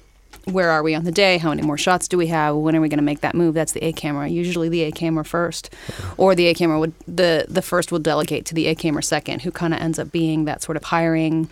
[0.45, 1.39] where are we on the day?
[1.39, 2.57] How many more shots do we have?
[2.57, 3.55] When are we going to make that move?
[3.55, 4.29] That's the A camera.
[4.29, 5.75] Usually the A camera first,
[6.17, 9.43] or the A camera would the the first will delegate to the A camera second,
[9.43, 11.49] who kind of ends up being that sort of hiring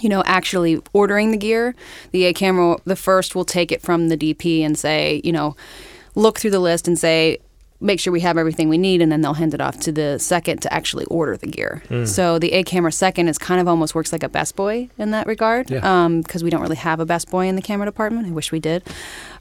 [0.00, 1.74] you know, actually ordering the gear,
[2.12, 5.54] the A camera, the first will take it from the DP and say, you know,
[6.14, 7.38] look through the list and say,
[7.82, 10.18] make sure we have everything we need, and then they'll hand it off to the
[10.18, 11.82] second to actually order the gear.
[12.06, 15.10] So the A camera second is kind of almost works like a best boy in
[15.10, 16.08] that regard, Yeah.
[16.22, 18.26] because we don't really have a best boy in the camera department.
[18.26, 18.82] I wish we did.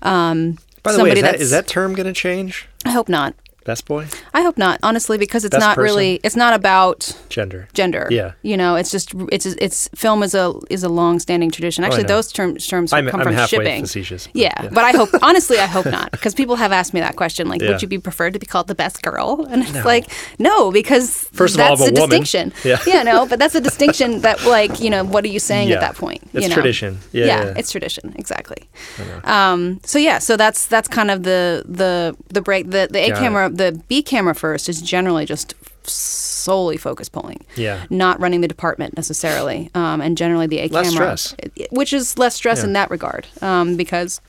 [0.01, 2.67] Um, By the way, is that's- is that term going to change?
[2.85, 3.35] I hope not.
[3.63, 4.07] Best boy?
[4.33, 5.83] I hope not, honestly, because it's Best not person?
[5.83, 6.19] really.
[6.23, 7.67] It's not about Gender.
[7.73, 8.07] gender.
[8.09, 8.31] Yeah.
[8.41, 11.83] You know, it's just it's it's film is a is a long standing tradition.
[11.83, 13.83] Actually, Oh, those terms terms I'm, come I'm from shipping.
[13.83, 14.25] facetious.
[14.27, 17.15] but Yeah, but I hope honestly, I hope not, because people have asked me that
[17.17, 17.69] question, like, Yeah.
[17.69, 19.45] would you be preferred to be called the best girl?
[19.49, 20.07] And it's like,
[20.39, 22.21] no, because First of all, that's a woman.
[22.21, 22.53] distinction.
[22.87, 23.03] Yeah.
[23.03, 25.75] no, but that's a distinction that, like, you know, what are you saying Yeah.
[25.75, 26.23] at that point?
[26.33, 26.55] It's you know?
[26.55, 26.97] tradition.
[27.11, 27.53] Yeah, yeah.
[27.57, 28.67] it's tradition, exactly.
[29.23, 32.71] Um, so yeah, so that's that's kind of the the the break.
[32.71, 33.50] The the A it.
[33.55, 37.43] Camera, the B camera first is generally just solely focus pulling.
[37.55, 37.85] Yeah.
[37.89, 41.49] not running the department necessarily, um, and generally the A Less camera, stress.
[41.71, 44.21] which is less stress in that regard, um, because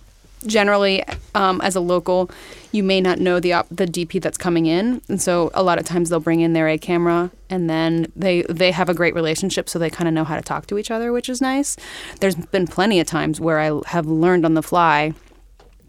[0.46, 1.04] generally
[1.34, 2.28] um, as a local
[2.72, 5.78] you may not know the op- the DP that's coming in and so a lot
[5.78, 9.14] of times they'll bring in their A camera and then they they have a great
[9.14, 11.76] relationship so they kind of know how to talk to each other which is nice
[12.20, 15.14] there's been plenty of times where I have learned on the fly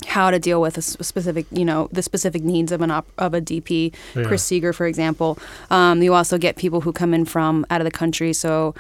[0.06, 3.34] how to deal with a specific, you know, the specific needs of an op- of
[3.34, 3.94] a DP.
[4.14, 5.38] Chris Seeger, for example.
[5.70, 8.74] Um, you also get people who come in from out of the country, so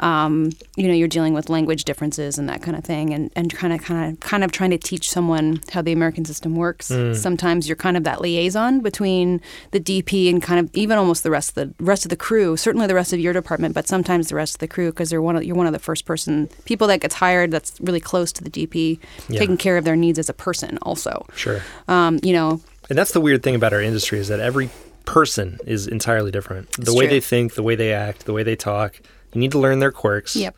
[0.00, 3.52] um, you know you're dealing with language differences and that kind of thing, and and
[3.54, 6.86] kind of kind of kind of trying to teach someone how the American system works.
[6.86, 9.40] Sometimes you're kind of that liaison between
[9.72, 12.56] the DP and kind of even almost the rest of the rest of the crew.
[12.56, 15.22] Certainly the rest of your department, but sometimes the rest of the crew because they're
[15.22, 18.32] one of, you're one of the first person people that gets hired that's really close
[18.32, 18.98] to the DP,
[19.28, 19.38] Yeah.
[19.38, 21.26] taking care of their needs as a person also.
[21.34, 21.60] Sure.
[21.88, 24.70] Um, you know, And that's the weird thing about our industry is that every
[25.04, 26.70] person is entirely different.
[26.72, 27.10] The way true.
[27.16, 29.00] they think, the way they act, the way they talk.
[29.32, 30.34] You need to learn their quirks.
[30.36, 30.56] yep,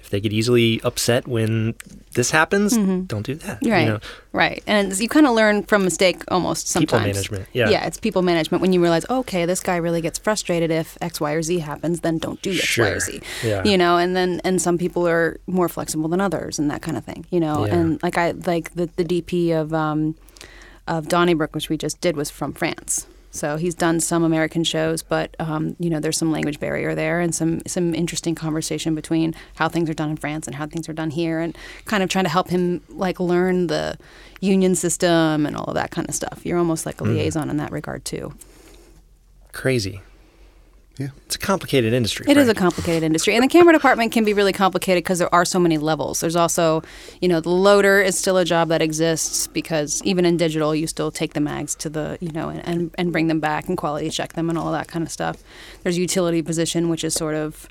[0.00, 1.74] If they get easily upset when
[2.14, 3.62] this happens, don't do that.
[3.62, 4.00] you right, know?
[4.32, 6.90] right, and you kind of learn from mistake almost sometimes.
[7.04, 7.68] People management, yeah.
[7.68, 11.20] yeah, it's people management when you realize, okay, this guy really gets frustrated if X,
[11.20, 12.96] Y, or Z happens, then don't do X, Y, Sure.
[12.96, 13.20] or Z.
[13.44, 13.62] Yeah.
[13.64, 16.96] You know, and then and some people are more flexible than others and that kind
[16.96, 17.26] of thing.
[17.30, 17.74] You know, Yeah.
[17.74, 20.16] and like I like the the DP of um,
[20.88, 23.06] of Donnybrook, which we just did, was from France.
[23.38, 27.20] So he's done some American shows, but um, you know there's some language barrier there,
[27.20, 30.88] and some some interesting conversation between how things are done in France and how things
[30.88, 33.96] are done here, and kind of trying to help him like learn the
[34.40, 36.40] union system and all of that kind of stuff.
[36.44, 37.14] You're almost like a Mm.
[37.14, 38.34] liaison in that regard too.
[39.52, 40.00] Crazy.
[40.98, 41.08] Yeah.
[41.26, 42.26] It's a complicated industry.
[42.28, 45.32] It is a complicated industry, and the camera department can be really complicated because there
[45.32, 46.20] are so many levels.
[46.20, 46.82] There's also,
[47.20, 50.88] you know, the loader is still a job that exists because even in digital, you
[50.88, 53.78] still take the mags to the, you know, and, and, and bring them back and
[53.78, 55.42] quality check them and all that kind of stuff.
[55.84, 57.68] There's utility position, which is sort of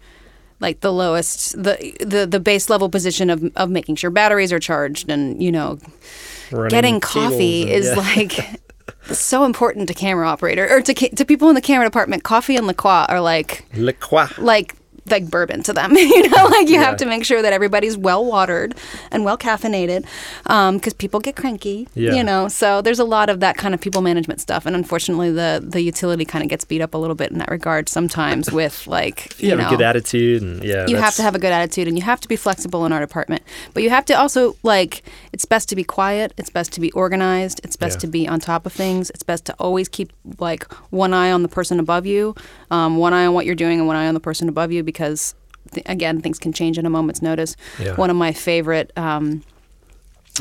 [0.60, 4.60] like the lowest, the the the base level position of of making sure batteries are
[4.60, 5.78] charged and you know
[6.52, 7.96] Running getting coffee and- is yeah.
[7.96, 8.62] like
[9.16, 12.24] so important to camera operator or to ca- to people in the camera department.
[12.24, 14.28] Coffee and La Croix are like Le Croix.
[14.38, 14.76] like
[15.12, 15.92] like bourbon to them.
[15.96, 16.84] you know, like you Yeah.
[16.84, 18.76] have to make sure that everybody's well watered
[19.12, 20.06] and well caffeinated
[20.44, 21.88] because people get cranky.
[21.96, 22.14] Yeah.
[22.14, 25.32] You know, so there's a lot of that kind of people management stuff, and unfortunately,
[25.32, 28.52] the the utility kind of gets beat up a little bit in that regard sometimes
[28.52, 31.36] with like You, you, have know a good attitude, and yeah, you have to have
[31.36, 33.44] a good attitude and you have to be flexible in our department
[33.74, 35.04] but you have to also like
[35.34, 38.00] it's best to be quiet it's best to be organized it's best Yeah.
[38.02, 41.44] to be on top of things it's best to always keep like one eye on
[41.44, 42.36] the person above you
[42.72, 44.84] um, one eye on what you're doing and one eye on the person above you
[44.84, 44.97] because
[45.74, 47.96] th- again things can change at a moment's notice Yeah.
[47.96, 49.44] one of my favorite um,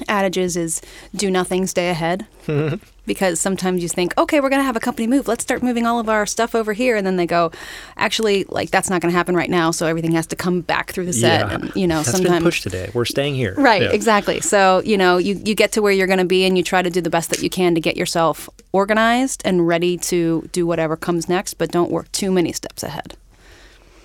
[0.09, 0.83] adages is
[1.15, 2.27] do nothing stay ahead
[3.07, 5.87] because sometimes you think okay we're going to have a company move let's start moving
[5.87, 7.51] all of our stuff over here and then they go
[7.97, 10.93] actually like that's not going to happen right now so everything has to come back
[10.93, 11.55] through the set yeah.
[11.55, 12.91] and you know That's sometimes pushed today.
[12.93, 13.55] We're staying here.
[13.57, 13.93] Right, Yeah.
[13.93, 14.41] exactly.
[14.41, 16.83] So, you know, you, you get to where you're going to be and you try
[16.83, 20.67] to do the best that you can to get yourself organized and ready to do
[20.67, 23.15] whatever comes next, but don't work too many steps ahead.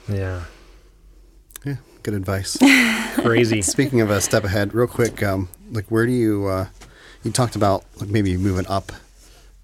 [0.07, 0.43] Yeah,
[1.65, 2.57] Yeah, good advice.
[3.15, 3.61] crazy.
[3.61, 6.47] Speaking of a step ahead, real quick, um, like where do you?
[6.47, 6.67] Uh,
[7.23, 8.91] you talked about like maybe moving up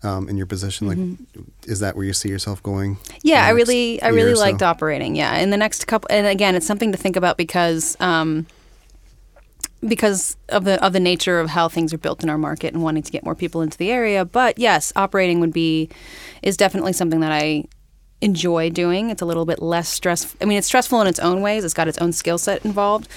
[0.03, 0.87] um, in your position.
[0.87, 2.95] Like, is that where you see yourself going?
[2.97, 3.17] Mm-hmm.
[3.23, 4.41] Yeah, I in the next really, I really or so?
[4.41, 5.15] liked operating.
[5.15, 8.45] Yeah, in the next couple, and again, it's something to think about because, um,
[9.87, 12.83] because of the of the nature of how things are built in our market and
[12.83, 14.23] wanting to get more people into the area.
[14.25, 15.89] But yes, operating would be
[16.41, 17.65] is definitely something that I
[18.21, 19.09] enjoy doing.
[19.09, 20.35] It's a little bit less stress.
[20.41, 21.63] I mean, it's stressful in its own ways.
[21.63, 23.07] It's got its own skill set involved.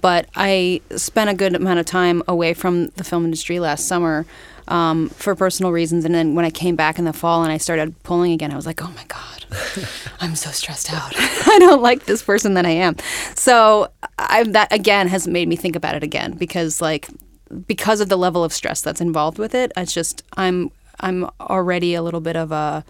[0.00, 4.26] But I spent a good amount of time away from the film industry last summer
[4.68, 6.04] um, for personal reasons.
[6.04, 8.56] And then when I came back in the fall and I started pulling again, I
[8.56, 9.44] was like, oh my God,
[10.20, 11.12] I'm so stressed out.
[11.16, 12.96] I don't like this person that I am.
[13.34, 13.88] So
[14.18, 17.08] I, that again has made me think about it again because like
[17.66, 21.94] because of the level of stress that's involved with it, it's just I'm I'm already
[21.94, 22.84] a little bit of a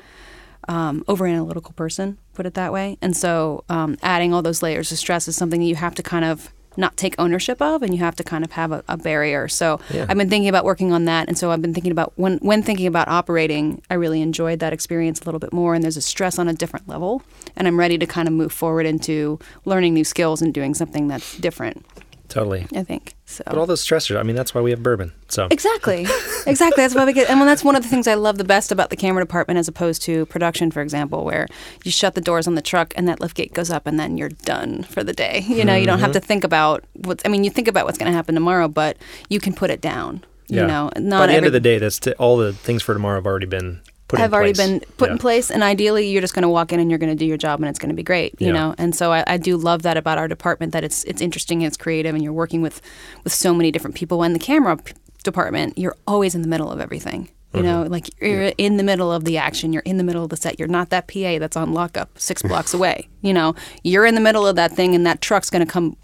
[0.71, 2.97] um, over analytical person, put it that way.
[3.03, 6.03] And so um, adding all those layers of stress is something that you have to
[6.03, 8.97] kind of not take ownership of and you have to kind of have a, a
[8.97, 10.07] barrier so Yeah.
[10.09, 12.63] i've been thinking about working on that and so i've been thinking about when when
[12.63, 16.01] thinking about operating i really enjoyed that experience a little bit more and there's a
[16.01, 17.23] stress on a different level
[17.57, 21.09] and i'm ready to kind of move forward into learning new skills and doing something
[21.09, 21.85] that's different
[22.31, 22.67] Totally.
[22.75, 25.13] i think so But all those stressors, I mean, that's why we have bourbon.
[25.29, 26.07] So Exactly.
[26.47, 26.83] Exactly.
[26.83, 28.73] That's why we get, and well, that's one of the things I love the best
[28.73, 31.47] about the camera department as opposed to production, for example, where
[31.85, 34.17] you shut the doors on the truck and that lift gate goes up and then
[34.17, 35.45] you're done for the day.
[35.47, 36.21] You know, you don't have mm-hmm.
[36.21, 38.97] to think about what's, I mean, you think about what's going to happen tomorrow, but
[39.29, 40.25] you can put it down.
[40.49, 40.63] yeah.
[40.63, 42.95] You know, By not the end of the day, that's t- all the things for
[42.95, 43.81] tomorrow have already been
[44.19, 46.91] have already been put in place and ideally you're just going to walk in and
[46.91, 48.53] you're going to do your job and it's going to be great you Yeah.
[48.53, 48.75] know?
[48.79, 51.67] And so I, I do love that about our department that it's it's interesting and
[51.69, 52.81] it's creative and you're working with
[53.25, 54.19] with so many different people.
[54.19, 57.83] When the camera p- department you're always in the middle of everything you know?
[57.83, 57.93] Mm-hmm.
[57.93, 60.59] like you're in the middle of the action you're in the middle of the set
[60.59, 63.55] you're not that pa that's on lockup six blocks away you know?
[63.83, 65.97] You're in the middle of that thing and that truck's going to come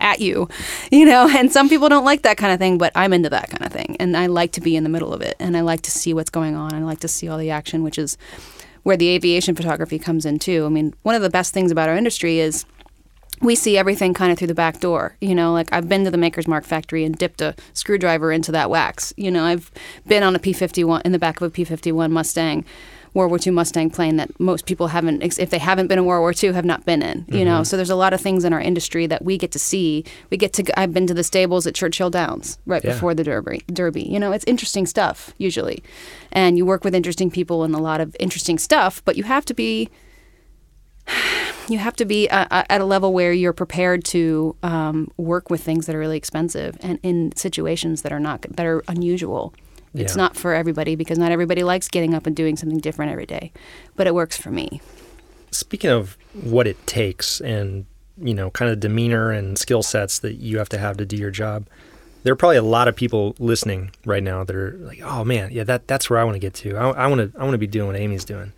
[0.00, 0.48] at you,
[0.90, 3.50] you know, and some people don't like that kind of thing, but I'm into that
[3.50, 3.96] kind of thing.
[4.00, 6.14] And I like to be in the middle of it and I like to see
[6.14, 6.74] what's going on.
[6.74, 8.16] and I like to see all the action, which is
[8.82, 10.64] where the aviation photography comes in too.
[10.64, 12.64] I mean, one of the best things about our industry is
[13.40, 15.16] we see everything kind of through the back door.
[15.20, 18.52] You know, like I've been to the Maker's Mark factory and dipped a screwdriver into
[18.52, 19.12] that wax.
[19.16, 19.70] You know, I've
[20.06, 22.64] been on a P 51 in the back of a P 51 Mustang.
[23.14, 26.20] World War II Mustang plane that most people haven't, if they haven't been in World
[26.20, 27.24] War II, have not been in.
[27.28, 29.58] You know, so there's a lot of things in our industry that we get to
[29.58, 30.04] see.
[30.30, 30.78] We get to.
[30.80, 32.92] I've been to the stables at Churchill Downs right Yeah.
[32.92, 33.62] before the Derby.
[33.72, 34.02] Derby.
[34.02, 35.82] You know, it's interesting stuff usually,
[36.32, 39.02] and you work with interesting people and a lot of interesting stuff.
[39.04, 39.88] But you have to be
[41.68, 45.50] you have to be uh, uh, at a level where you're prepared to um, work
[45.50, 49.52] with things that are really expensive and in situations that are not that are unusual.
[49.94, 50.22] It's Yeah.
[50.22, 53.52] not for everybody because not everybody likes getting up and doing something different every day,
[53.96, 54.80] but it works for me.
[55.50, 57.86] Speaking of what it takes and,
[58.22, 61.16] you know, kind of demeanor and skill sets that you have to have to do
[61.16, 61.66] your job,
[62.22, 65.50] there are probably a lot of people listening right now that are like, "Oh man,
[65.52, 66.76] yeah, that that's where I want to get to.
[66.76, 68.52] I, I want to I want to be doing what Amy's doing."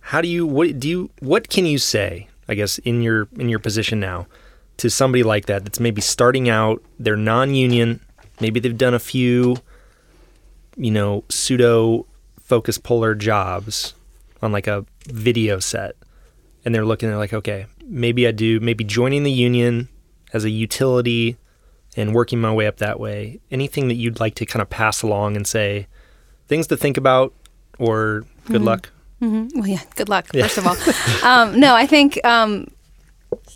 [0.00, 2.26] How do you what do you what can you say?
[2.48, 4.26] I guess in your in your position now
[4.78, 8.00] to somebody like that that's maybe starting out, they're non-union,
[8.40, 9.56] maybe they've done a few,
[10.82, 12.06] you know, pseudo
[12.42, 13.94] focus puller jobs
[14.42, 15.96] on like a video set.
[16.64, 19.88] And they're looking they're like okay maybe i do maybe joining the union
[20.32, 21.36] as a utility
[21.96, 23.40] and working my way up that way.
[23.50, 25.86] Anything that you'd like to kind of pass along and say
[26.46, 27.34] things to think about
[27.78, 28.90] or good luck?
[29.20, 29.82] Well, yeah.
[29.96, 30.28] Good luck.
[30.28, 30.76] First of all,
[31.28, 32.68] um, no, I think um,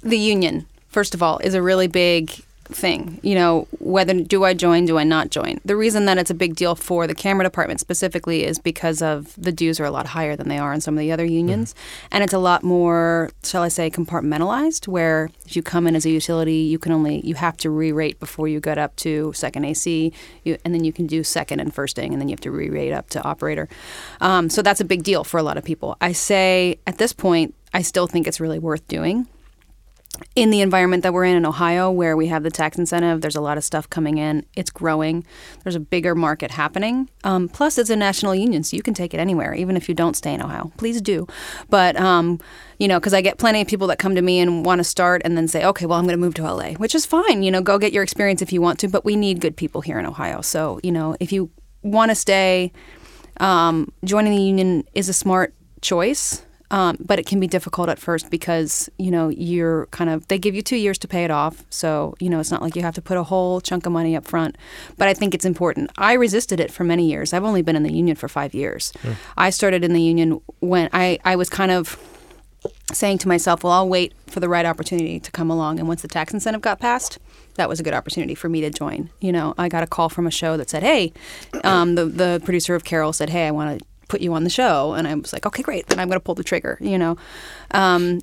[0.02, 3.18] the union, first of all, is a really big thing.
[3.22, 5.60] You know, whether do I join, do I not join?
[5.64, 9.34] The reason that it's a big deal for the camera department specifically is because of
[9.36, 11.74] the dues are a lot higher than they are in some of the other unions,
[12.10, 14.88] and it's a lot more, shall I say, compartmentalized.
[14.88, 18.18] Where if you come in as a utility, you can only you have to re-rate
[18.20, 20.12] before you get up to second AC,
[20.44, 22.92] you, and then you can do second and firsting, and then you have to re-rate
[22.92, 23.68] up to operator.
[24.20, 25.96] Um, so that's a big deal for a lot of people.
[26.00, 29.26] I say at this point, I still think it's really worth doing
[30.34, 33.36] in the environment that we're in in Ohio, where we have the tax incentive, there's
[33.36, 34.44] a lot of stuff coming in.
[34.56, 35.24] It's growing.
[35.62, 37.08] There's a bigger market happening.
[37.24, 39.94] Um, plus, it's a national union, so you can take it anywhere, even if you
[39.94, 40.72] don't stay in Ohio.
[40.76, 41.26] Please do.
[41.68, 42.40] But, um,
[42.78, 44.84] you know, because I get plenty of people that come to me and want to
[44.84, 47.42] start and then say, okay, well, I'm going to move to LA, which is fine.
[47.42, 49.80] You know, go get your experience if you want to, but we need good people
[49.80, 50.40] here in Ohio.
[50.40, 51.50] So, you know, if you
[51.82, 52.72] want to stay,
[53.40, 56.44] um, joining the union is a smart choice,
[56.74, 60.40] um, but it can be difficult at first because you know you're kind of they
[60.40, 62.82] give you two years to pay it off, so you know it's not like you
[62.82, 64.58] have to put a whole chunk of money up front.
[64.98, 65.92] But I think it's important.
[65.96, 67.32] I resisted it for many years.
[67.32, 68.92] I've only been in the union for five years.
[69.36, 71.96] I started in the union when I I was kind of
[72.92, 75.78] saying to myself, well, I'll wait for the right opportunity to come along.
[75.78, 77.18] And once the tax incentive got passed,
[77.54, 79.10] that was a good opportunity for me to join.
[79.20, 81.12] You know, I got a call from a show that said, hey,
[81.62, 84.50] um, the, the producer of Carol said, hey, I want to put you on the
[84.50, 84.94] show.
[84.94, 85.86] And I was like, okay, great.
[85.86, 87.16] Then I'm going to pull the trigger, you know.
[87.70, 88.20] Um,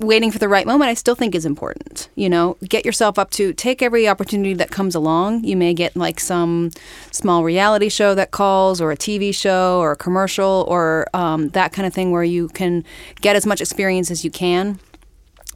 [0.00, 2.08] waiting for the right moment, I still think is important.
[2.14, 5.44] You know, get yourself up to take every opportunity that comes along.
[5.44, 6.70] You may get like some
[7.10, 11.72] small reality show that calls, or a TV show, or a commercial, or um, that
[11.72, 12.84] kind of thing where you can
[13.20, 14.80] get as much experience as you can.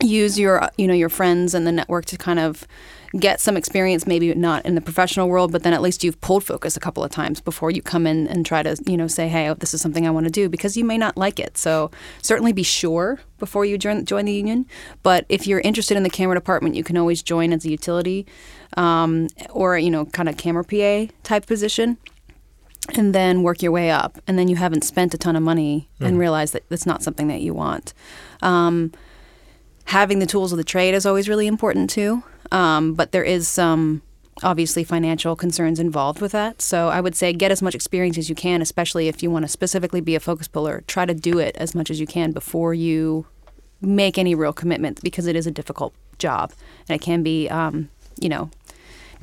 [0.03, 2.67] Use your, you know, your friends and the network to kind of
[3.19, 6.45] get some experience, maybe not in the professional world, but then at least you've pulled
[6.45, 9.29] focus a couple of times before you come in and try to, you know, say,
[9.29, 11.57] hey, oh, this is something I want to do because you may not like it.
[11.57, 11.91] So
[12.23, 14.67] certainly be sure before you join, join the union.
[15.03, 18.27] But if you're interested in the camera department, you can always join as a utility
[18.77, 21.99] um, or, you know, kind of camera PA type position
[22.97, 24.19] and then work your way up.
[24.27, 27.29] And then you haven't spent a ton of money and realize that it's not something
[27.29, 27.95] that you want.
[28.43, 28.93] Um,
[29.87, 32.23] having the tools of the trade is always really important too.
[32.55, 34.01] Um, but there is some
[34.45, 36.63] obviously financial concerns involved with that.
[36.63, 39.45] So I would say get as much experience as you can, especially if you want
[39.45, 40.85] to specifically be a focus puller.
[40.87, 43.27] Try to do it as much as you can before you
[43.81, 46.53] make any real commitment because it is a difficult job
[46.89, 47.91] and it can be, um,
[48.21, 48.51] you know,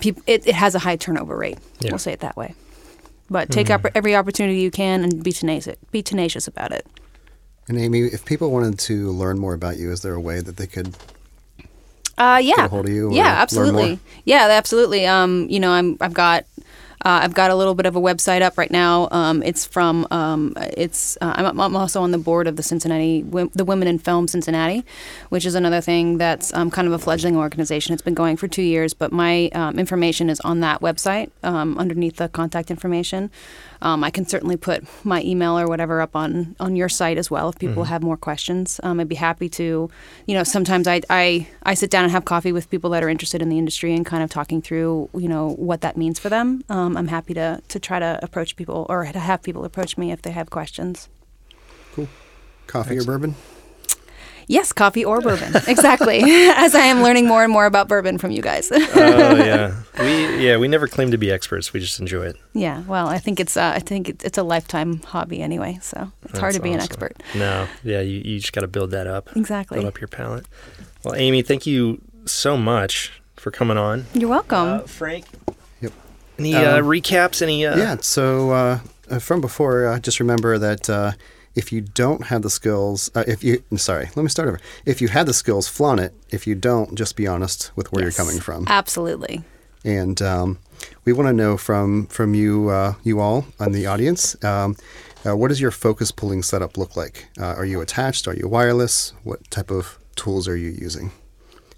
[0.02, 1.58] peop- it, it has a high turnover rate.
[1.80, 1.92] Yeah.
[1.92, 2.54] We'll say it that way.
[3.30, 5.78] But take up every opportunity you can and be tenacious.
[5.92, 6.86] Be tenacious about it.
[7.70, 10.58] And Amy, if people wanted to learn more about you, is there a way that
[10.58, 10.98] they could?
[12.22, 12.56] Uh, yeah.
[12.56, 14.00] Get a hold of you yeah, learn absolutely.
[14.26, 15.08] Yeah, absolutely.
[15.08, 16.46] Um, you know, I'm I've got.
[17.04, 19.08] Uh, I've got a little bit of a website up right now.
[19.12, 23.22] Um, it's from um, it's uh, I'm, I'm also on the board of the Cincinnati
[23.22, 24.86] the Women in Film Cincinnati,
[25.30, 27.94] which is another thing that's um, kind of a fledgling organization.
[27.94, 31.78] It's been going for two years, but my um, information is on that website um,
[31.80, 33.32] underneath the contact information.
[33.82, 37.32] Um, I can certainly put my email or whatever up on on your site as
[37.32, 38.80] well if people have more questions.
[38.84, 39.90] Um, I'd be happy to.
[40.28, 43.10] You know, sometimes I, I I sit down and have coffee with people that are
[43.10, 46.30] interested in the industry and kind of talking through you know what that means for
[46.30, 46.64] them.
[46.70, 50.12] Um, I'm happy to to try to approach people or to have people approach me
[50.12, 51.10] if they have questions.
[51.94, 52.08] Cool.
[52.68, 53.36] Coffee or bourbon?
[54.48, 55.54] Yes, coffee or bourbon.
[55.68, 56.22] exactly.
[56.24, 58.70] As I am learning more and more about bourbon from you guys.
[58.72, 61.72] Oh yeah, we yeah we never claim to be experts.
[61.74, 62.36] We just enjoy it.
[62.54, 62.82] yeah.
[62.88, 66.54] Well, I think it's uh, I think it's a lifetime hobby anyway, so it's hard
[66.56, 67.22] to be an expert.
[67.36, 69.36] No, yeah, you, you just got to build that up.
[69.38, 69.76] Exactly.
[69.76, 70.46] Build up your palate.
[71.04, 74.06] Well, Amy, thank you so much for coming on.
[74.14, 74.68] You're welcome.
[74.68, 75.58] Uh, Frank, Yep.
[76.42, 77.42] Any uh, Um, recaps?
[77.42, 77.66] Any?
[77.66, 77.98] Uh, yeah.
[78.02, 78.80] So uh,
[79.10, 81.12] uh, from before, uh, just remember that uh,
[81.56, 84.60] if you don't have the skills, uh, if you I'm sorry, let me start over.
[84.86, 86.14] If you had the skills, flaunt it.
[86.30, 88.18] If you don't, just be honest with where Yes.
[88.18, 88.66] you're coming from.
[88.68, 89.44] Absolutely.
[89.84, 90.58] And um,
[91.06, 94.36] we want to know from from you uh, you all on the audience.
[94.44, 94.76] Um,
[95.26, 97.28] uh, what does your focus pulling setup look like?
[97.40, 98.28] Uh, are you attached?
[98.28, 99.14] Are you wireless?
[99.24, 101.12] What type of tools are you using?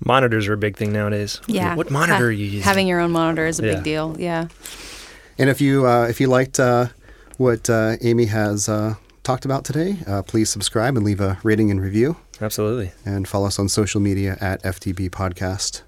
[0.06, 1.40] Monitors are a big thing nowadays.
[1.48, 1.76] Yeah.
[1.76, 2.62] What monitor Ha- are you using?
[2.62, 3.76] Having your own monitor is a Yeah.
[3.76, 4.16] big deal.
[4.20, 4.48] Yeah.
[5.38, 6.88] And if you uh, if you liked uh,
[7.38, 11.72] what uh, Amy has uh, talked about today, uh, please subscribe and leave a rating
[11.72, 12.92] and review, Absolutely.
[13.06, 15.82] and follow us on social media at FTB Podcast.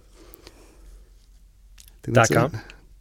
[2.11, 2.51] Dot com.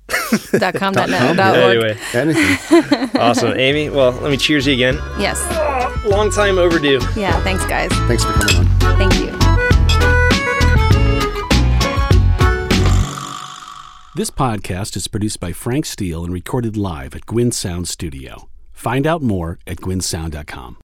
[0.58, 3.20] dot com, dot net, com, dot Yeah, anyway, Anything.
[3.20, 3.88] awesome, Amy.
[3.90, 4.96] Well, let me cheers you again.
[5.18, 5.38] Yes.
[6.06, 7.00] Long time overdue.
[7.16, 7.38] Yeah.
[7.42, 7.90] Thanks, guys.
[8.08, 8.98] Thanks for coming on.
[8.98, 9.43] Thank you.
[14.16, 18.48] This podcast is produced by Frank Steele and recorded live at Gwyn Sound Studio.
[18.70, 20.72] Find out more at gwynsound.com.